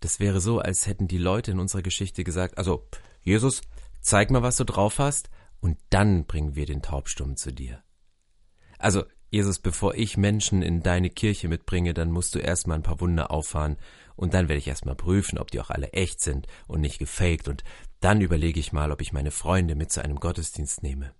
Das 0.00 0.20
wäre 0.20 0.40
so, 0.40 0.58
als 0.58 0.86
hätten 0.86 1.08
die 1.08 1.18
Leute 1.18 1.52
in 1.52 1.58
unserer 1.58 1.82
Geschichte 1.82 2.22
gesagt, 2.22 2.58
also 2.58 2.86
Jesus, 3.22 3.62
zeig 4.00 4.30
mal, 4.30 4.42
was 4.42 4.56
du 4.56 4.64
drauf 4.64 4.98
hast, 4.98 5.30
und 5.60 5.78
dann 5.90 6.26
bringen 6.26 6.54
wir 6.54 6.66
den 6.66 6.82
Taubstummen 6.82 7.36
zu 7.36 7.52
dir. 7.52 7.82
Also 8.78 9.04
Jesus, 9.30 9.58
bevor 9.58 9.94
ich 9.94 10.16
Menschen 10.16 10.62
in 10.62 10.82
deine 10.82 11.10
Kirche 11.10 11.48
mitbringe, 11.48 11.94
dann 11.94 12.10
musst 12.10 12.34
du 12.34 12.38
erstmal 12.38 12.78
ein 12.78 12.82
paar 12.82 13.00
Wunder 13.00 13.30
auffahren 13.30 13.76
und 14.14 14.34
dann 14.34 14.48
werde 14.48 14.58
ich 14.58 14.68
erstmal 14.68 14.94
prüfen, 14.94 15.38
ob 15.38 15.50
die 15.50 15.60
auch 15.60 15.70
alle 15.70 15.92
echt 15.92 16.20
sind 16.20 16.46
und 16.66 16.80
nicht 16.80 16.98
gefaked 16.98 17.48
und 17.48 17.64
dann 18.00 18.20
überlege 18.20 18.60
ich 18.60 18.72
mal, 18.72 18.92
ob 18.92 19.00
ich 19.00 19.12
meine 19.12 19.30
Freunde 19.30 19.74
mit 19.74 19.90
zu 19.90 20.02
einem 20.02 20.20
Gottesdienst 20.20 20.82
nehme. 20.82 21.12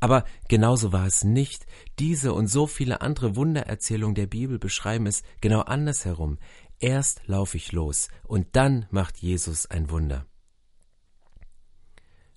Aber 0.00 0.24
genauso 0.48 0.92
war 0.92 1.06
es 1.06 1.24
nicht. 1.24 1.66
Diese 1.98 2.32
und 2.32 2.48
so 2.48 2.66
viele 2.66 3.00
andere 3.00 3.36
Wundererzählungen 3.36 4.16
der 4.16 4.26
Bibel 4.26 4.58
beschreiben 4.58 5.06
es 5.06 5.22
genau 5.40 5.60
andersherum. 5.60 6.38
Erst 6.80 7.26
laufe 7.26 7.56
ich 7.56 7.72
los 7.72 8.08
und 8.24 8.48
dann 8.56 8.86
macht 8.90 9.18
Jesus 9.18 9.66
ein 9.66 9.90
Wunder. 9.90 10.26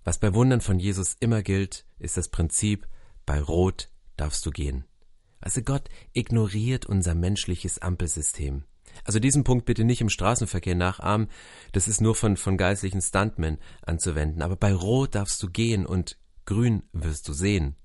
Was 0.03 0.17
bei 0.17 0.33
Wundern 0.33 0.61
von 0.61 0.79
Jesus 0.79 1.15
immer 1.19 1.43
gilt, 1.43 1.85
ist 1.99 2.17
das 2.17 2.29
Prinzip, 2.29 2.87
bei 3.25 3.39
Rot 3.39 3.89
darfst 4.17 4.45
du 4.45 4.51
gehen. 4.51 4.85
Also 5.39 5.61
Gott 5.61 5.89
ignoriert 6.13 6.85
unser 6.85 7.15
menschliches 7.15 7.79
Ampelsystem. 7.79 8.63
Also 9.03 9.19
diesen 9.19 9.43
Punkt 9.43 9.65
bitte 9.65 9.83
nicht 9.83 10.01
im 10.01 10.09
Straßenverkehr 10.09 10.75
nachahmen, 10.75 11.27
das 11.71 11.87
ist 11.87 12.01
nur 12.01 12.15
von, 12.15 12.37
von 12.37 12.57
geistlichen 12.57 13.01
Stuntmen 13.01 13.57
anzuwenden. 13.81 14.41
Aber 14.41 14.55
bei 14.55 14.73
Rot 14.73 15.15
darfst 15.15 15.41
du 15.41 15.49
gehen 15.49 15.85
und 15.85 16.17
grün 16.45 16.83
wirst 16.91 17.27
du 17.27 17.33
sehen. 17.33 17.75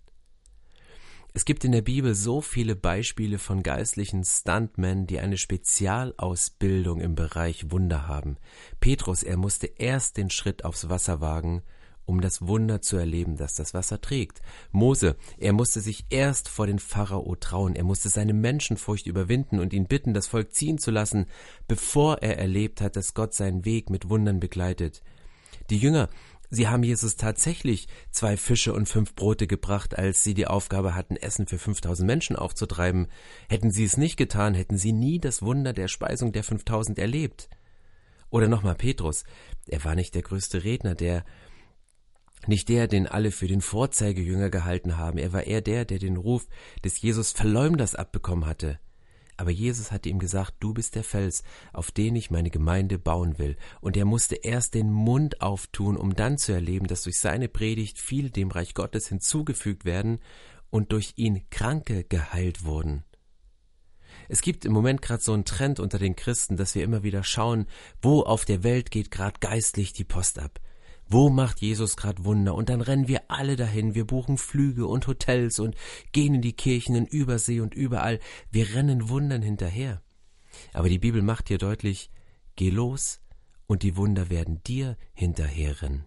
Es 1.33 1.45
gibt 1.45 1.65
in 1.67 1.73
der 1.73 1.83
Bibel 1.83 2.15
so 2.15 2.41
viele 2.41 2.75
Beispiele 2.77 3.39
von 3.39 3.63
geistlichen 3.63 4.25
Stuntmen, 4.25 5.07
die 5.07 5.21
eine 5.21 5.37
Spezialausbildung 5.37 7.01
im 7.01 7.15
Bereich 7.15 7.71
Wunder 7.71 8.09
haben. 8.09 8.39
Petrus, 8.81 9.23
er 9.23 9.37
musste 9.37 9.67
erst 9.67 10.17
den 10.17 10.31
Schritt 10.31 10.65
aufs 10.65 10.89
Wasser 10.89 11.21
wagen, 11.21 11.63
um 12.07 12.21
das 12.21 12.47
Wunder 12.47 12.81
zu 12.81 12.97
erleben, 12.97 13.37
das 13.37 13.55
das 13.55 13.75
Wasser 13.75 14.01
trägt. 14.01 14.41
Mose, 14.71 15.17
er 15.39 15.53
musste 15.53 15.81
sich 15.81 16.07
erst 16.09 16.49
vor 16.49 16.67
den 16.67 16.79
Pharao 16.79 17.35
trauen, 17.35 17.75
er 17.75 17.85
musste 17.85 18.09
seine 18.09 18.33
Menschenfurcht 18.33 19.07
überwinden 19.07 19.59
und 19.59 19.73
ihn 19.73 19.87
bitten, 19.87 20.15
das 20.15 20.29
Volk 20.29 20.55
ziehen 20.55 20.79
zu 20.79 20.91
lassen, 20.91 21.27
bevor 21.69 22.23
er 22.23 22.39
erlebt 22.39 22.81
hat, 22.81 22.97
dass 22.97 23.15
Gott 23.15 23.35
seinen 23.35 23.65
Weg 23.65 23.91
mit 23.91 24.09
Wundern 24.09 24.41
begleitet. 24.41 25.03
Die 25.69 25.79
Jünger, 25.79 26.09
sie 26.49 26.69
haben 26.69 26.85
Jesus 26.85 27.17
tatsächlich 27.17 27.89
zwei 28.13 28.37
Fische 28.37 28.73
und 28.73 28.89
fünf 28.89 29.15
Brote 29.17 29.49
gebracht, 29.49 29.99
als 29.99 30.23
sie 30.23 30.35
die 30.35 30.47
Aufgabe 30.47 30.95
hatten, 30.95 31.17
Essen 31.17 31.49
für 31.49 31.59
5000 31.59 32.07
Menschen 32.07 32.37
aufzutreiben. 32.37 33.09
Hätten 33.49 33.73
sie 33.73 33.85
es 33.85 33.97
nicht 33.97 34.17
getan, 34.17 34.55
hätten 34.55 34.79
sie 34.79 34.93
nie 34.93 35.19
das 35.19 35.43
Wunder 35.43 35.73
der 35.73 35.89
Speisung 35.89 36.31
der 36.33 36.45
5000 36.45 37.01
erlebt. 37.01 37.49
Oder 38.31 38.49
nochmal 38.49 38.75
Petrus, 38.75 39.25
er 39.67 39.85
war 39.85 39.95
nicht 39.95 40.15
der 40.15 40.23
größte 40.23 40.65
Redner, 40.65 40.95
der 40.95 41.25
nicht 42.47 42.69
der, 42.69 42.87
den 42.87 43.07
alle 43.07 43.31
für 43.31 43.49
den 43.49 43.61
Vorzeigejünger 43.61 44.51
gehalten 44.51 44.97
haben, 44.97 45.19
er 45.19 45.33
war 45.33 45.45
eher 45.45 45.61
der, 45.61 45.85
der 45.85 45.99
den 45.99 46.17
Ruf 46.17 46.47
des 46.85 47.01
Jesus 47.01 47.33
Verleumders 47.33 47.95
abbekommen 47.95 48.47
hatte. 48.47 48.79
Aber 49.37 49.51
Jesus 49.51 49.93
hatte 49.93 50.09
ihm 50.09 50.19
gesagt, 50.19 50.55
du 50.61 50.73
bist 50.73 50.95
der 50.95 51.05
Fels, 51.05 51.43
auf 51.73 51.91
den 51.91 52.17
ich 52.17 52.31
meine 52.31 52.51
Gemeinde 52.51 52.99
bauen 52.99 53.39
will. 53.39 53.57
Und 53.81 53.97
er 53.97 54.07
musste 54.07 54.37
erst 54.37 54.75
den 54.75 54.91
Mund 54.91 55.43
auftun, 55.43 55.97
um 55.97 56.15
dann 56.15 56.39
zu 56.39 56.53
erleben, 56.53 56.87
dass 56.87 57.03
durch 57.03 57.19
seine 57.19 57.49
Predigt 57.49 57.99
viele 57.99 58.31
dem 58.31 58.51
Reich 58.51 58.73
Gottes 58.73 59.09
hinzugefügt 59.09 59.85
werden 59.85 60.21
und 60.71 60.93
durch 60.93 61.15
ihn 61.17 61.49
Kranke 61.51 62.05
geheilt 62.05 62.65
wurden. 62.65 63.05
Es 64.29 64.41
gibt 64.41 64.65
im 64.65 64.73
Moment 64.73 65.03
gerade 65.03 65.23
so 65.23 65.35
einen 65.35 65.45
Trend 65.45 65.81
unter 65.81 65.99
den 65.99 66.17
Christen, 66.17 66.57
dass 66.57 66.75
wir 66.75 66.83
immer 66.83 67.03
wieder 67.03 67.23
schauen, 67.23 67.67
wo 68.01 68.23
auf 68.23 68.45
der 68.45 68.63
Welt 68.63 68.91
geht 68.91 69.11
gerade 69.11 69.39
geistlich 69.41 69.93
die 69.93 70.05
Post 70.05 70.39
ab. 70.39 70.61
Wo 71.09 71.31
macht 71.31 71.61
Jesus 71.61 71.97
gerade 71.97 72.25
Wunder? 72.25 72.55
Und 72.55 72.69
dann 72.69 72.81
rennen 72.81 73.07
wir 73.07 73.31
alle 73.31 73.57
dahin, 73.57 73.95
wir 73.95 74.07
buchen 74.07 74.39
Flüge 74.39 74.87
und 74.87 75.07
Hotels 75.07 75.61
und 75.61 75.77
gehen 76.13 76.35
in 76.35 76.43
die 76.43 76.55
Kirchen 76.55 76.97
in 76.97 77.07
Übersee 77.07 77.61
und 77.61 77.75
überall. 77.75 78.19
Wir 78.51 78.75
rennen 78.75 79.09
Wundern 79.09 79.43
hinterher. 79.43 80.03
Aber 80.73 80.89
die 80.89 80.99
Bibel 80.99 81.23
macht 81.23 81.49
dir 81.49 81.59
deutlich, 81.59 82.11
geh 82.57 82.71
los 82.71 83.21
und 83.67 83.83
die 83.83 83.97
Wunder 83.97 84.31
werden 84.31 84.63
dir 84.65 84.97
hinterherrennen. 85.13 86.07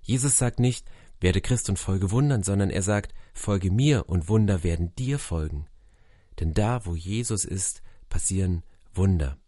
Jesus 0.00 0.38
sagt 0.38 0.60
nicht, 0.60 0.86
werde 1.20 1.40
Christ 1.40 1.68
und 1.68 1.78
folge 1.78 2.10
Wundern, 2.10 2.42
sondern 2.42 2.70
er 2.70 2.82
sagt, 2.82 3.14
folge 3.34 3.70
mir 3.70 4.08
und 4.08 4.28
Wunder 4.28 4.64
werden 4.64 4.94
dir 4.96 5.18
folgen. 5.18 5.66
Denn 6.40 6.54
da, 6.54 6.86
wo 6.86 6.96
Jesus 6.96 7.44
ist, 7.44 7.82
passieren 8.08 8.62
Wunder. 8.94 9.38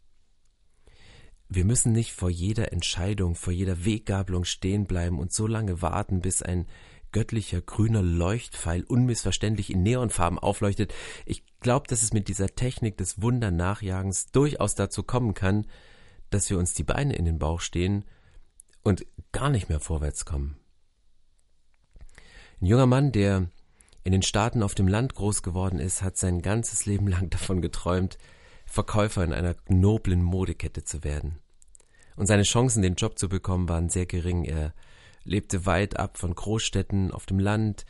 Wir 1.49 1.65
müssen 1.65 1.93
nicht 1.93 2.13
vor 2.13 2.31
jeder 2.31 2.73
Entscheidung, 2.73 3.35
vor 3.35 3.53
jeder 3.53 3.85
Weggabelung 3.85 4.45
stehen 4.45 4.87
bleiben 4.87 5.19
und 5.19 5.33
so 5.33 5.47
lange 5.47 5.83
warten, 5.83 6.21
bis 6.21 6.43
ein 6.43 6.67
göttlicher 7.13 7.61
grüner 7.61 8.03
Leuchtpfeil 8.03 8.83
unmissverständlich 8.83 9.71
in 9.71 9.83
Neonfarben 9.83 10.39
aufleuchtet. 10.39 10.93
Ich 11.27 11.45
glaube, 11.61 11.87
dass 11.87 12.03
es 12.03 12.13
mit 12.13 12.29
dieser 12.29 12.49
Technik 12.49 12.97
des 12.97 13.23
Wundernachjagens 13.23 14.33
durchaus 14.33 14.75
dazu 14.75 15.05
kommen 15.05 15.33
kann, 15.33 15.67
dass 16.31 16.51
wir 16.51 16.59
uns 16.59 16.75
die 16.75 16.83
Beine 16.83 17.15
in 17.15 17.25
den 17.25 17.39
Bauch 17.39 17.61
stehen 17.61 18.05
und 18.83 19.07
gar 19.31 19.49
nicht 19.49 19.69
mehr 19.69 19.81
vorwärts 19.81 20.25
kommen. 20.25 20.57
Ein 22.61 22.67
junger 22.67 22.87
Mann, 22.87 23.13
der 23.13 23.49
in 24.03 24.13
den 24.13 24.23
Staaten 24.23 24.63
auf 24.63 24.75
dem 24.75 24.89
Land 24.89 25.15
groß 25.15 25.43
geworden 25.43 25.79
ist, 25.79 26.03
hat 26.03 26.17
sein 26.17 26.43
ganzes 26.43 26.85
Leben 26.85 27.07
lang 27.07 27.31
davon 27.31 27.63
geträumt, 27.63 28.19
Verkäufer 28.75 29.23
in 29.23 29.33
einer 29.33 29.55
noblen 29.69 30.23
Modekette 30.23 30.85
zu 30.85 31.05
werden. 31.05 31.39
Und 32.17 32.27
seine 32.27 32.43
Chancen, 32.43 32.83
den 32.83 32.97
Job 32.97 33.19
zu 33.19 33.29
bekommen, 33.29 33.69
waren 33.69 33.89
sehr 33.89 34.07
gering. 34.07 34.45
Er 34.45 34.75
lebte 35.23 35.65
weit 35.65 35.97
ab 35.97 36.19
von 36.19 36.35
Großstädten 36.35 37.13
auf 37.13 37.25
dem 37.27 37.39
Land, 37.39 37.87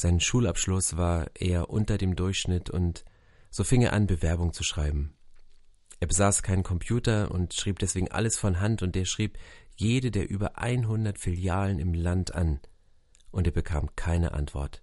sein 0.00 0.20
Schulabschluss 0.20 0.96
war 0.96 1.28
eher 1.34 1.70
unter 1.70 1.98
dem 1.98 2.14
Durchschnitt 2.14 2.70
und 2.70 3.04
so 3.50 3.64
fing 3.64 3.82
er 3.82 3.92
an, 3.94 4.06
Bewerbung 4.06 4.52
zu 4.52 4.62
schreiben. 4.62 5.16
Er 5.98 6.06
besaß 6.06 6.44
keinen 6.44 6.62
Computer 6.62 7.32
und 7.32 7.52
schrieb 7.52 7.80
deswegen 7.80 8.08
alles 8.08 8.38
von 8.38 8.60
Hand 8.60 8.82
und 8.82 8.94
er 8.94 9.06
schrieb 9.06 9.38
jede 9.74 10.12
der 10.12 10.30
über 10.30 10.56
100 10.56 11.18
Filialen 11.18 11.80
im 11.80 11.94
Land 11.94 12.32
an 12.32 12.60
und 13.32 13.48
er 13.48 13.52
bekam 13.52 13.90
keine 13.96 14.34
Antwort. 14.34 14.82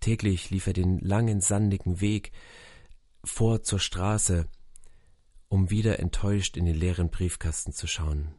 Täglich 0.00 0.48
lief 0.48 0.66
er 0.66 0.72
den 0.72 1.00
langen, 1.00 1.42
sandigen 1.42 2.00
Weg, 2.00 2.32
vor 3.24 3.62
zur 3.62 3.78
Straße, 3.78 4.48
um 5.48 5.70
wieder 5.70 5.98
enttäuscht 5.98 6.56
in 6.56 6.66
den 6.66 6.74
leeren 6.74 7.10
Briefkasten 7.10 7.72
zu 7.72 7.86
schauen. 7.86 8.34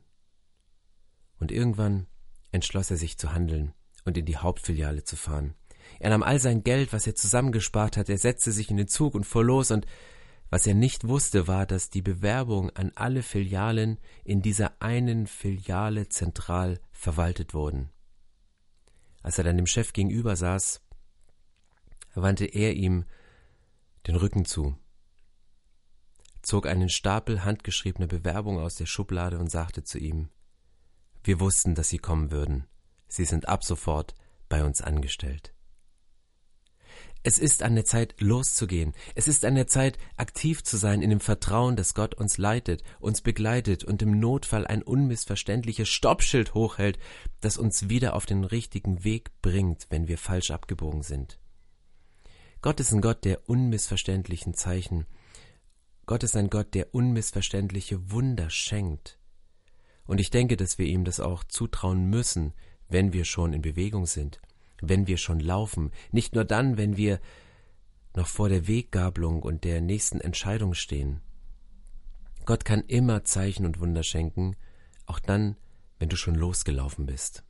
Und 1.39 1.51
irgendwann 1.51 2.07
entschloss 2.51 2.91
er 2.91 2.98
sich 2.98 3.17
zu 3.17 3.33
handeln 3.33 3.74
und 4.05 4.17
in 4.17 4.25
die 4.25 4.38
Hauptfiliale 4.38 5.03
zu 5.03 5.15
fahren. 5.15 5.55
Er 6.00 6.12
nahm 6.12 6.24
all 6.24 6.39
sein 6.39 6.63
Geld, 6.63 6.93
was 6.93 7.07
er 7.07 7.15
zusammengespart 7.15 7.98
hatte, 7.98 8.12
er 8.12 8.17
setzte 8.17 8.51
sich 8.51 8.69
in 8.69 8.77
den 8.77 8.88
Zug 8.88 9.15
und 9.15 9.25
fuhr 9.25 9.43
los, 9.43 9.71
und 9.71 9.86
was 10.50 10.65
er 10.65 10.74
nicht 10.74 11.07
wusste, 11.07 11.48
war, 11.48 11.65
dass 11.65 11.89
die 11.89 12.01
Bewerbung 12.01 12.69
an 12.71 12.91
alle 12.95 13.21
Filialen 13.21 14.00
in 14.24 14.41
dieser 14.41 14.81
einen 14.81 15.27
Filiale 15.27 16.09
zentral 16.09 16.79
verwaltet 16.91 17.53
wurden. 17.53 17.89
Als 19.21 19.38
er 19.38 19.43
dann 19.43 19.57
dem 19.57 19.67
Chef 19.67 19.93
gegenüber 19.93 20.36
saß, 20.36 20.81
wandte 22.15 22.45
er 22.45 22.74
ihm 22.74 23.05
den 24.09 24.15
Rücken 24.15 24.43
zu, 24.43 24.75
zog 26.41 26.65
einen 26.65 26.89
Stapel 26.89 27.45
handgeschriebener 27.45 28.07
Bewerbungen 28.07 28.59
aus 28.59 28.73
der 28.73 28.87
Schublade 28.87 29.37
und 29.37 29.51
sagte 29.51 29.83
zu 29.83 29.99
ihm 29.99 30.29
Wir 31.23 31.39
wussten, 31.39 31.75
dass 31.75 31.89
Sie 31.89 31.99
kommen 31.99 32.31
würden. 32.31 32.65
Sie 33.07 33.25
sind 33.25 33.47
ab 33.47 33.63
sofort 33.63 34.15
bei 34.47 34.63
uns 34.63 34.81
angestellt. 34.81 35.53
Es 37.21 37.37
ist 37.37 37.61
an 37.61 37.75
der 37.75 37.85
Zeit, 37.85 38.15
loszugehen. 38.19 38.93
Es 39.13 39.27
ist 39.27 39.45
an 39.45 39.53
der 39.53 39.67
Zeit, 39.67 39.99
aktiv 40.17 40.63
zu 40.63 40.77
sein 40.77 41.03
in 41.03 41.11
dem 41.11 41.19
Vertrauen, 41.19 41.75
dass 41.75 41.93
Gott 41.93 42.15
uns 42.15 42.37
leitet, 42.37 42.81
uns 42.99 43.21
begleitet 43.21 43.83
und 43.83 44.01
im 44.01 44.19
Notfall 44.19 44.65
ein 44.65 44.81
unmissverständliches 44.81 45.89
Stoppschild 45.89 46.55
hochhält, 46.55 46.97
das 47.41 47.57
uns 47.57 47.89
wieder 47.89 48.15
auf 48.15 48.25
den 48.25 48.43
richtigen 48.43 49.03
Weg 49.03 49.29
bringt, 49.41 49.85
wenn 49.89 50.07
wir 50.07 50.17
falsch 50.17 50.49
abgebogen 50.49 51.03
sind. 51.03 51.38
Gott 52.61 52.81
ist 52.81 52.91
ein 52.91 52.99
Gott 52.99 53.23
der 53.23 53.47
unmissverständlichen 53.47 54.53
Zeichen. 54.53 55.05
Gott 56.05 56.23
ist 56.23 56.35
ein 56.35 56.49
Gott, 56.49 56.73
der 56.73 56.93
unmissverständliche 56.93 58.11
Wunder 58.11 58.49
schenkt. 58.49 59.17
Und 60.05 60.19
ich 60.19 60.29
denke, 60.29 60.57
dass 60.57 60.77
wir 60.77 60.85
ihm 60.85 61.05
das 61.05 61.21
auch 61.21 61.45
zutrauen 61.45 62.09
müssen, 62.09 62.53
wenn 62.89 63.13
wir 63.13 63.23
schon 63.23 63.53
in 63.53 63.61
Bewegung 63.61 64.05
sind, 64.07 64.41
wenn 64.81 65.07
wir 65.07 65.17
schon 65.17 65.39
laufen, 65.39 65.91
nicht 66.11 66.35
nur 66.35 66.43
dann, 66.43 66.77
wenn 66.77 66.97
wir 66.97 67.21
noch 68.13 68.27
vor 68.27 68.49
der 68.49 68.67
Weggabelung 68.67 69.41
und 69.41 69.63
der 69.63 69.79
nächsten 69.79 70.19
Entscheidung 70.19 70.73
stehen. 70.73 71.21
Gott 72.45 72.65
kann 72.65 72.83
immer 72.87 73.23
Zeichen 73.23 73.65
und 73.65 73.79
Wunder 73.79 74.03
schenken, 74.03 74.57
auch 75.05 75.19
dann, 75.19 75.55
wenn 75.97 76.09
du 76.09 76.17
schon 76.17 76.35
losgelaufen 76.35 77.05
bist. 77.05 77.43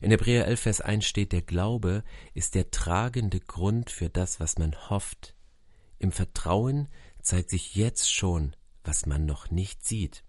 In 0.00 0.10
Hebräer 0.10 0.46
11, 0.46 0.60
Vers 0.60 0.80
1 0.80 1.04
steht, 1.04 1.32
der 1.32 1.42
Glaube 1.42 2.04
ist 2.34 2.54
der 2.54 2.70
tragende 2.70 3.40
Grund 3.40 3.90
für 3.90 4.08
das, 4.08 4.40
was 4.40 4.58
man 4.58 4.74
hofft. 4.90 5.34
Im 5.98 6.12
Vertrauen 6.12 6.88
zeigt 7.20 7.50
sich 7.50 7.74
jetzt 7.74 8.12
schon, 8.12 8.56
was 8.84 9.06
man 9.06 9.26
noch 9.26 9.50
nicht 9.50 9.86
sieht. 9.86 10.24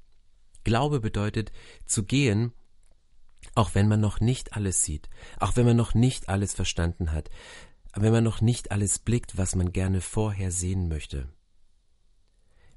Glaube 0.63 0.99
bedeutet 0.99 1.51
zu 1.85 2.03
gehen, 2.03 2.53
auch 3.55 3.73
wenn 3.73 3.87
man 3.87 3.99
noch 3.99 4.19
nicht 4.19 4.53
alles 4.53 4.83
sieht, 4.83 5.09
auch 5.39 5.55
wenn 5.55 5.65
man 5.65 5.77
noch 5.77 5.93
nicht 5.93 6.29
alles 6.29 6.53
verstanden 6.53 7.11
hat, 7.11 7.29
wenn 7.95 8.11
man 8.11 8.23
noch 8.23 8.41
nicht 8.41 8.71
alles 8.71 8.99
blickt, 8.99 9.37
was 9.37 9.55
man 9.55 9.71
gerne 9.71 10.01
vorher 10.01 10.51
sehen 10.51 10.87
möchte. 10.87 11.27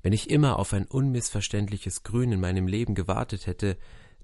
Wenn 0.02 0.12
ich 0.12 0.28
immer 0.28 0.58
auf 0.58 0.72
ein 0.72 0.86
unmissverständliches 0.86 2.02
Grün 2.02 2.32
in 2.32 2.40
meinem 2.40 2.66
Leben 2.66 2.94
gewartet 2.94 3.46
hätte, 3.46 3.78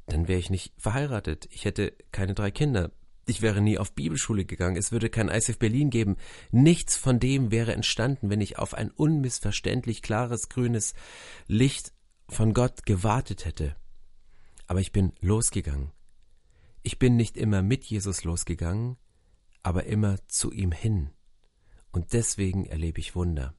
dann 0.07 0.29
wäre 0.29 0.39
ich 0.39 0.51
nicht 0.51 0.73
verheiratet, 0.77 1.49
ich 1.51 1.65
hätte 1.65 1.95
keine 2.13 2.35
drei 2.35 2.51
Kinder, 2.51 2.93
ich 3.27 3.43
wäre 3.43 3.61
nie 3.61 3.79
auf 3.79 3.93
Bibelschule 3.93 4.45
gegangen, 4.45 4.77
es 4.77 4.93
würde 4.93 5.09
kein 5.09 5.29
ICF 5.29 5.59
Berlin 5.59 5.91
geben, 5.91 6.17
nichts 6.51 6.97
von 6.97 7.21
dem 7.21 7.51
wäre 7.51 7.73
entstanden, 7.73 8.31
wenn 8.31 8.41
ich 8.41 8.59
auf 8.59 8.75
ein 8.75 8.91
unmissverständlich 8.91 10.03
klares 10.03 10.49
grünes 10.49 10.95
Licht 11.47 11.93
von 12.29 12.55
Gott 12.55 12.85
gewartet 12.87 13.45
hätte. 13.45 13.77
Aber 14.67 14.81
ich 14.81 14.93
bin 14.93 15.13
losgegangen. 15.21 15.93
Ich 16.83 16.99
bin 16.99 17.17
nicht 17.17 17.37
immer 17.37 17.63
mit 17.63 17.85
Jesus 17.85 18.25
losgegangen, 18.25 18.97
aber 19.63 19.85
immer 19.85 20.17
zu 20.29 20.51
ihm 20.51 20.73
hin. 20.73 21.11
Und 21.93 22.13
deswegen 22.13 22.67
erlebe 22.67 23.01
ich 23.01 23.15
Wunder. 23.15 23.55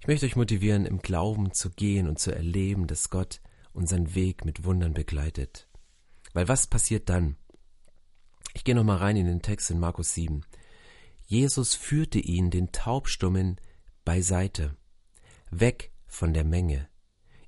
Ich 0.00 0.06
möchte 0.06 0.26
euch 0.26 0.36
motivieren, 0.36 0.86
im 0.86 1.02
Glauben 1.02 1.52
zu 1.52 1.70
gehen 1.70 2.08
und 2.08 2.18
zu 2.18 2.34
erleben, 2.34 2.86
dass 2.86 3.10
Gott 3.10 3.40
unseren 3.80 4.14
Weg 4.14 4.44
mit 4.44 4.64
Wundern 4.64 4.94
begleitet. 4.94 5.66
Weil 6.32 6.46
was 6.48 6.66
passiert 6.66 7.08
dann? 7.08 7.36
Ich 8.54 8.62
gehe 8.64 8.74
nochmal 8.74 8.98
rein 8.98 9.16
in 9.16 9.26
den 9.26 9.42
Text 9.42 9.70
in 9.70 9.80
Markus 9.80 10.14
7. 10.14 10.42
Jesus 11.26 11.74
führte 11.74 12.18
ihn, 12.18 12.50
den 12.50 12.72
Taubstummen, 12.72 13.56
beiseite, 14.04 14.76
weg 15.50 15.92
von 16.06 16.34
der 16.34 16.44
Menge. 16.44 16.88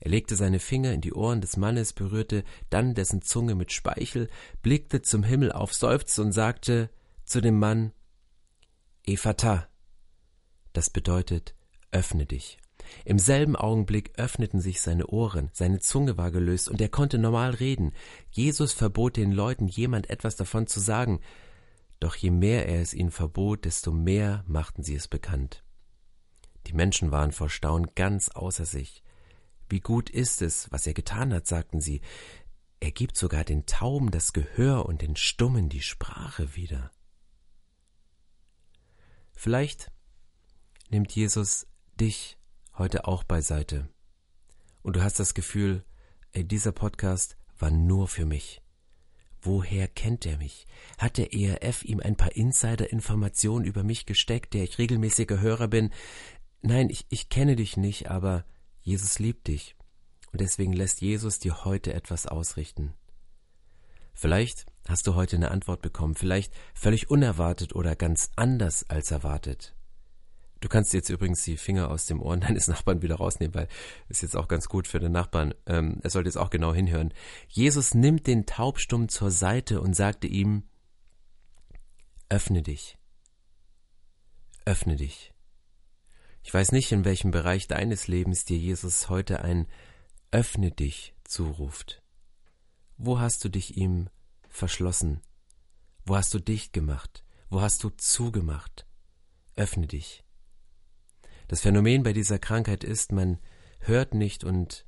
Er 0.01 0.11
legte 0.11 0.35
seine 0.35 0.59
Finger 0.59 0.93
in 0.93 1.01
die 1.01 1.13
Ohren 1.13 1.41
des 1.41 1.57
Mannes, 1.57 1.93
berührte 1.93 2.45
dann 2.71 2.95
dessen 2.95 3.23
Zunge 3.23 3.55
mit 3.55 3.73
Speichel, 3.73 4.29
blickte 4.63 5.03
zum 5.03 5.23
Himmel 5.23 5.53
auf, 5.53 5.75
seufzte 5.75 6.23
und 6.23 6.33
sagte 6.33 6.91
zu 7.25 7.41
dem 7.41 7.59
Mann, 7.59 7.93
Ephata. 9.05 9.69
Das 10.73 10.91
bedeutet, 10.91 11.55
öffne 11.91 12.27
dich. 12.27 12.59
Im 13.05 13.19
selben 13.19 13.57
Augenblick 13.57 14.13
öffneten 14.19 14.61
sich 14.61 14.81
seine 14.81 15.07
Ohren, 15.07 15.51
seine 15.53 15.81
Zunge 15.81 16.17
war 16.17 16.31
gelöst 16.31 16.69
und 16.69 16.81
er 16.81 16.89
konnte 16.89 17.19
normal 17.19 17.51
reden. 17.51 17.93
Jesus 18.31 18.73
verbot 18.73 19.17
den 19.17 19.33
Leuten, 19.33 19.69
jemand 19.69 20.11
etwas 20.11 20.37
davon 20.37 20.67
zu 20.67 20.81
sagen, 20.81 21.21
doch 22.01 22.17
je 22.17 22.31
mehr 22.31 22.69
er 22.69 22.81
es 22.81 22.95
ihnen 22.95 23.13
verbot, 23.13 23.65
desto 23.65 23.93
mehr 23.93 24.45
machten 24.47 24.83
sie 24.83 24.95
es 24.95 25.09
bekannt. 25.09 25.65
Die 26.67 26.73
Menschen 26.73 27.11
waren 27.11 27.33
vor 27.33 27.49
Staunen 27.49 27.91
ganz 27.95 28.29
außer 28.29 28.65
sich. 28.65 29.03
Wie 29.69 29.81
gut 29.81 30.11
ist 30.11 30.43
es, 30.43 30.71
was 30.71 30.87
er 30.87 30.95
getan 30.95 31.33
hat, 31.33 31.47
sagten 31.47 31.81
sie. 31.81 32.01
Er 32.81 32.91
gibt 32.91 33.17
sogar 33.17 33.45
den 33.45 33.67
Tauben 33.67 34.11
das 34.11 34.33
Gehör 34.33 34.87
und 34.87 35.03
den 35.03 35.17
Stummen 35.17 35.69
die 35.69 35.81
Sprache 35.81 36.57
wieder. 36.57 36.91
Vielleicht 39.33 39.91
nimmt 40.91 41.13
Jesus 41.13 41.67
dich 42.01 42.39
heute 42.79 43.07
auch 43.07 43.25
beiseite. 43.25 43.89
Und 44.83 44.97
du 44.97 45.03
hast 45.03 45.19
das 45.21 45.35
Gefühl, 45.35 45.85
ey, 46.33 46.45
dieser 46.45 46.73
Podcast 46.73 47.37
war 47.59 47.71
nur 47.71 48.09
für 48.09 48.27
mich. 48.27 48.63
Woher 49.41 49.89
kennt 49.89 50.25
er 50.25 50.39
mich? 50.39 50.67
Hat 50.99 51.19
der 51.19 51.35
ERF 51.35 51.85
ihm 51.85 52.01
ein 52.01 52.17
paar 52.17 52.33
Insider-Informationen 52.37 53.65
über 53.65 53.83
mich 53.83 54.07
gesteckt, 54.07 54.55
der 54.55 54.63
ich 54.63 54.79
regelmäßiger 54.79 55.41
Hörer 55.41 55.69
bin? 55.69 55.91
Nein, 56.61 56.91
ich, 56.91 57.07
ich 57.09 57.29
kenne 57.29 57.57
dich 57.57 57.77
nicht, 57.77 58.09
aber 58.09 58.45
Jesus 58.83 59.19
liebt 59.19 59.49
dich 59.49 59.77
und 60.31 60.41
deswegen 60.41 60.73
lässt 60.73 61.01
Jesus 61.01 61.41
dir 61.41 61.65
heute 61.65 61.93
etwas 61.93 62.27
ausrichten. 62.27 62.95
Vielleicht 64.15 64.67
hast 64.89 65.07
du 65.07 65.15
heute 65.15 65.37
eine 65.37 65.51
Antwort 65.51 65.83
bekommen, 65.83 66.15
vielleicht 66.15 66.53
völlig 66.75 67.11
unerwartet 67.11 67.75
oder 67.75 67.97
ganz 67.97 68.31
anders 68.37 68.89
als 68.89 69.11
erwartet. 69.11 69.75
Du 70.63 70.69
kannst 70.69 70.95
jetzt 70.95 71.11
übrigens 71.11 71.43
die 71.43 71.57
Finger 71.57 71.91
aus 71.91 72.07
dem 72.07 72.23
Ohren 72.23 72.41
deines 72.41 72.69
Nachbarn 72.69 73.03
wieder 73.03 73.17
rausnehmen, 73.17 73.55
weil 73.55 73.69
ist 74.09 74.23
jetzt 74.23 74.37
auch 74.37 74.47
ganz 74.47 74.69
gut 74.69 74.87
für 74.87 75.01
den 75.01 75.13
Nachbarn. 75.13 75.55
Ähm, 75.67 75.99
er 76.03 76.11
sollte 76.11 76.29
jetzt 76.29 76.37
auch 76.37 76.51
genau 76.51 76.73
hinhören. 76.73 77.13
Jesus 77.49 77.95
nimmt 77.95 78.29
den 78.29 78.47
Taubstumm 78.47 79.09
zur 79.09 79.33
Seite 79.33 79.81
und 79.81 79.95
sagte 79.95 80.29
ihm, 80.29 80.63
öffne 82.29 82.63
dich. 82.63 82.97
Öffne 84.65 84.95
dich. 84.95 85.35
Ich 86.45 86.55
weiß 86.55 86.71
nicht, 86.71 86.93
in 86.93 87.05
welchem 87.05 87.33
Bereich 87.33 87.67
deines 87.67 88.07
Lebens 88.07 88.45
dir 88.45 88.57
Jesus 88.57 89.09
heute 89.09 89.43
ein 89.43 89.67
Öffne 90.31 90.71
dich 90.71 91.15
zuruft. 91.25 92.03
Wo 92.99 93.19
hast 93.19 93.45
du 93.45 93.49
dich 93.49 93.77
ihm 93.77 94.09
verschlossen? 94.49 95.23
Wo 96.05 96.15
hast 96.15 96.33
du 96.35 96.39
dicht 96.39 96.73
gemacht? 96.73 97.25
Wo 97.51 97.61
hast 97.61 97.83
du 97.83 97.91
zugemacht? 97.91 98.87
Öffne 99.57 99.89
dich. 99.89 100.25
Das 101.53 101.61
Phänomen 101.61 102.03
bei 102.03 102.15
dieser 102.15 102.39
Krankheit 102.39 102.83
ist, 102.83 103.13
man 103.13 103.37
hört 103.81 104.15
nicht 104.15 104.43
und 104.43 104.87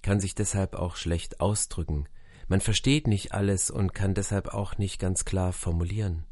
kann 0.00 0.18
sich 0.18 0.34
deshalb 0.34 0.74
auch 0.74 0.96
schlecht 0.96 1.42
ausdrücken. 1.42 2.08
Man 2.48 2.62
versteht 2.62 3.06
nicht 3.06 3.34
alles 3.34 3.70
und 3.70 3.92
kann 3.92 4.14
deshalb 4.14 4.54
auch 4.54 4.78
nicht 4.78 4.98
ganz 4.98 5.26
klar 5.26 5.52
formulieren. 5.52 6.24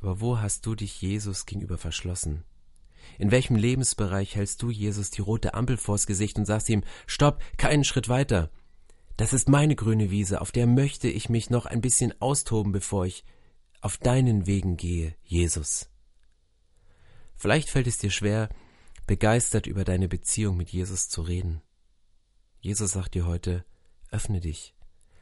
Aber 0.00 0.22
wo 0.22 0.38
hast 0.38 0.64
du 0.64 0.74
dich 0.74 1.02
Jesus 1.02 1.44
gegenüber 1.44 1.76
verschlossen? 1.76 2.44
In 3.18 3.30
welchem 3.30 3.56
Lebensbereich 3.56 4.36
hältst 4.36 4.62
du 4.62 4.70
Jesus 4.70 5.10
die 5.10 5.20
rote 5.20 5.52
Ampel 5.52 5.76
vors 5.76 6.06
Gesicht 6.06 6.38
und 6.38 6.46
sagst 6.46 6.70
ihm, 6.70 6.82
stopp, 7.06 7.42
keinen 7.58 7.84
Schritt 7.84 8.08
weiter. 8.08 8.50
Das 9.18 9.34
ist 9.34 9.50
meine 9.50 9.76
grüne 9.76 10.10
Wiese, 10.10 10.40
auf 10.40 10.50
der 10.50 10.66
möchte 10.66 11.08
ich 11.08 11.28
mich 11.28 11.50
noch 11.50 11.66
ein 11.66 11.82
bisschen 11.82 12.18
austoben, 12.22 12.72
bevor 12.72 13.04
ich 13.04 13.22
auf 13.82 13.98
deinen 13.98 14.46
Wegen 14.46 14.78
gehe, 14.78 15.14
Jesus. 15.24 15.90
Vielleicht 17.36 17.70
fällt 17.70 17.86
es 17.86 17.98
dir 17.98 18.10
schwer, 18.10 18.48
begeistert 19.06 19.66
über 19.66 19.84
deine 19.84 20.08
Beziehung 20.08 20.56
mit 20.56 20.70
Jesus 20.70 21.08
zu 21.08 21.22
reden. 21.22 21.62
Jesus 22.60 22.92
sagt 22.92 23.14
dir 23.14 23.26
heute, 23.26 23.64
öffne 24.10 24.40
dich, 24.40 24.74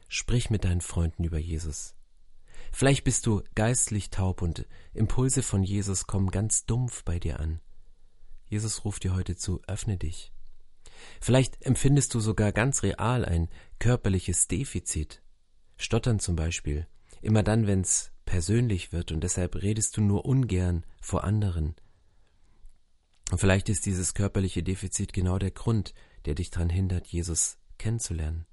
sprich 0.07 0.49
mit 0.49 0.63
deinen 0.63 0.81
Freunden 0.81 1.23
über 1.23 1.37
Jesus. 1.37 1.95
Vielleicht 2.71 3.03
bist 3.03 3.25
du 3.25 3.43
geistlich 3.55 4.09
taub 4.09 4.41
und 4.41 4.65
Impulse 4.93 5.43
von 5.43 5.63
Jesus 5.63 6.07
kommen 6.07 6.31
ganz 6.31 6.65
dumpf 6.65 7.03
bei 7.03 7.19
dir 7.19 7.39
an. 7.39 7.59
Jesus 8.47 8.85
ruft 8.85 9.03
dir 9.03 9.13
heute 9.13 9.35
zu, 9.35 9.61
öffne 9.67 9.97
dich. 9.97 10.31
Vielleicht 11.19 11.61
empfindest 11.61 12.13
du 12.13 12.19
sogar 12.19 12.51
ganz 12.51 12.83
real 12.83 13.25
ein 13.25 13.49
körperliches 13.79 14.47
Defizit. 14.47 15.21
Stottern 15.77 16.19
zum 16.19 16.35
Beispiel. 16.35 16.87
Immer 17.21 17.43
dann, 17.43 17.67
wenn's 17.67 18.11
persönlich 18.25 18.91
wird 18.91 19.11
und 19.11 19.21
deshalb 19.21 19.55
redest 19.61 19.97
du 19.97 20.01
nur 20.01 20.25
ungern 20.25 20.85
vor 21.01 21.23
anderen. 21.23 21.75
Und 23.33 23.39
vielleicht 23.39 23.67
ist 23.67 23.87
dieses 23.87 24.13
körperliche 24.13 24.61
Defizit 24.61 25.11
genau 25.11 25.39
der 25.39 25.49
Grund, 25.49 25.95
der 26.25 26.35
dich 26.35 26.51
daran 26.51 26.69
hindert, 26.69 27.07
Jesus 27.07 27.57
kennenzulernen. 27.79 28.45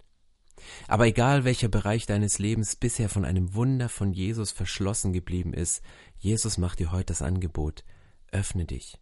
Aber 0.89 1.07
egal 1.07 1.45
welcher 1.45 1.69
Bereich 1.69 2.07
deines 2.07 2.39
Lebens 2.39 2.77
bisher 2.77 3.11
von 3.11 3.27
einem 3.27 3.53
Wunder 3.53 3.91
von 3.91 4.11
Jesus 4.11 4.53
verschlossen 4.53 5.13
geblieben 5.13 5.53
ist, 5.53 5.83
Jesus 6.17 6.57
macht 6.57 6.79
dir 6.79 6.93
heute 6.93 7.09
das 7.09 7.21
Angebot, 7.21 7.85
öffne 8.33 8.65
dich. 8.65 8.99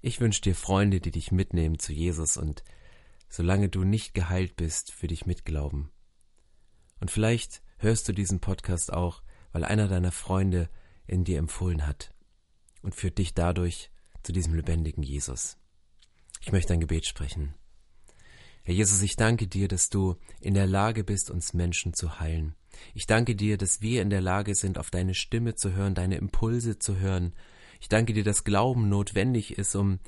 Ich 0.00 0.18
wünsche 0.18 0.40
dir 0.40 0.54
Freunde, 0.54 1.02
die 1.02 1.10
dich 1.10 1.30
mitnehmen 1.30 1.78
zu 1.78 1.92
Jesus 1.92 2.38
und 2.38 2.64
solange 3.28 3.68
du 3.68 3.84
nicht 3.84 4.14
geheilt 4.14 4.56
bist, 4.56 4.92
für 4.92 5.08
dich 5.08 5.26
mitglauben. 5.26 5.90
Und 7.00 7.10
vielleicht 7.10 7.60
hörst 7.76 8.08
du 8.08 8.14
diesen 8.14 8.40
Podcast 8.40 8.94
auch, 8.94 9.22
weil 9.52 9.62
einer 9.62 9.88
deiner 9.88 10.10
Freunde 10.10 10.70
in 11.06 11.22
dir 11.24 11.36
empfohlen 11.36 11.86
hat 11.86 12.14
und 12.80 12.94
führt 12.94 13.18
dich 13.18 13.34
dadurch 13.34 13.91
zu 14.22 14.32
diesem 14.32 14.54
lebendigen 14.54 15.02
Jesus. 15.02 15.56
Ich 16.40 16.52
möchte 16.52 16.72
ein 16.72 16.80
Gebet 16.80 17.06
sprechen. 17.06 17.54
Herr 18.64 18.74
Jesus, 18.74 19.02
ich 19.02 19.16
danke 19.16 19.46
dir, 19.46 19.68
dass 19.68 19.88
du 19.88 20.16
in 20.40 20.54
der 20.54 20.66
Lage 20.66 21.04
bist, 21.04 21.30
uns 21.30 21.52
Menschen 21.52 21.94
zu 21.94 22.20
heilen. 22.20 22.54
Ich 22.94 23.06
danke 23.06 23.34
dir, 23.34 23.58
dass 23.58 23.80
wir 23.80 24.02
in 24.02 24.10
der 24.10 24.20
Lage 24.20 24.54
sind, 24.54 24.78
auf 24.78 24.90
deine 24.90 25.14
Stimme 25.14 25.54
zu 25.54 25.72
hören, 25.72 25.94
deine 25.94 26.16
Impulse 26.16 26.78
zu 26.78 26.98
hören 26.98 27.32
ich 27.82 27.88
danke 27.88 28.12
dir, 28.12 28.22
dass 28.22 28.44
Glauben 28.44 28.88
notwendig 28.88 29.58
ist, 29.58 29.74
um 29.74 29.98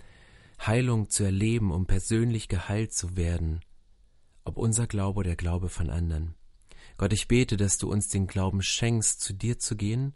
Heilung 0.64 1.10
zu 1.10 1.24
erleben, 1.24 1.72
um 1.72 1.86
persönlich 1.86 2.46
geheilt 2.46 2.94
zu 2.94 3.16
werden, 3.16 3.62
ob 4.44 4.58
unser 4.58 4.86
Glaube 4.86 5.18
oder 5.18 5.30
der 5.30 5.36
Glaube 5.36 5.68
von 5.68 5.90
anderen. 5.90 6.36
Gott, 6.98 7.12
ich 7.12 7.26
bete, 7.26 7.56
dass 7.56 7.76
du 7.76 7.90
uns 7.90 8.06
den 8.06 8.28
Glauben 8.28 8.62
schenkst, 8.62 9.20
zu 9.20 9.32
dir 9.32 9.58
zu 9.58 9.74
gehen, 9.74 10.14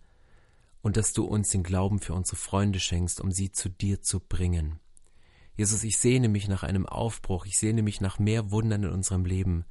und 0.83 0.97
dass 0.97 1.12
du 1.12 1.25
uns 1.25 1.51
den 1.51 1.62
Glauben 1.62 1.99
für 1.99 2.14
unsere 2.14 2.37
Freunde 2.37 2.81
schenkst, 2.81 3.21
um 3.21 3.33
sie 3.33 3.53
zu 3.53 3.69
dir 3.69 4.01
zu 4.01 4.21
bringen. 4.21 4.79
Jesus, 5.57 5.83
ich 5.83 5.99
sehne 5.99 6.29
mich 6.29 6.49
nach 6.49 6.62
einem 6.62 6.87
Aufbruch, 6.87 7.47
ich 7.47 7.59
sehne 7.59 7.83
mich 7.83 8.01
nach 8.01 8.19
mehr 8.19 8.51
Wundern 8.51 8.85
in 8.85 8.91
unserem 8.91 9.25
Leben, 9.25 9.64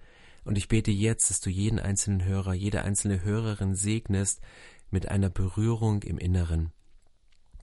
und 0.43 0.57
ich 0.57 0.69
bete 0.69 0.91
jetzt, 0.91 1.29
dass 1.29 1.41
du 1.41 1.49
jeden 1.49 1.77
einzelnen 1.77 2.23
Hörer, 2.23 2.53
jede 2.53 2.83
einzelne 2.83 3.21
Hörerin 3.21 3.75
segnest 3.75 4.39
mit 4.89 5.09
einer 5.09 5.29
Berührung 5.29 6.03
im 6.03 6.17
Inneren 6.17 6.71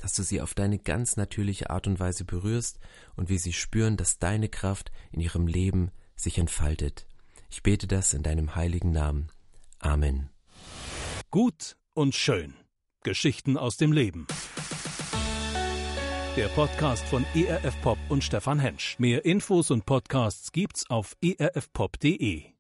dass 0.05 0.13
du 0.13 0.23
sie 0.23 0.43
auf 0.43 0.53
deine 0.53 0.79
ganz 0.79 1.17
natürliche 1.17 1.71
Art 1.71 1.87
und 1.87 1.99
Weise 1.99 2.27
berührst 2.27 2.79
und 3.17 3.31
wie 3.31 3.39
sie 3.39 3.55
spüren, 3.55 3.97
dass 3.97 4.19
deine 4.19 4.51
Kraft 4.51 4.93
in 5.13 5.21
ihrem 5.21 5.47
Leben 5.47 5.91
sich 6.15 6.37
entfaltet. 6.37 7.07
Ich 7.51 7.63
bete 7.63 7.87
das 7.87 8.13
in 8.13 8.23
deinem 8.23 8.55
heiligen 8.55 8.93
Namen. 8.93 9.29
Amen. 9.79 10.29
Gut 11.31 11.79
und 11.95 12.15
schön. 12.15 12.55
Geschichten 13.05 13.57
aus 13.57 13.77
dem 13.77 13.93
Leben. 13.93 14.27
Der 16.37 16.49
Podcast 16.49 17.05
von 17.05 17.25
ERF 17.35 17.81
Pop 17.83 17.99
und 18.09 18.25
Stefan 18.25 18.59
Hensch. 18.59 18.99
Mehr 18.99 19.25
Infos 19.25 19.71
und 19.71 19.87
Podcasts 19.87 20.51
gibt's 20.51 20.91
auf 20.91 21.17
erfpop.de. 21.23 22.54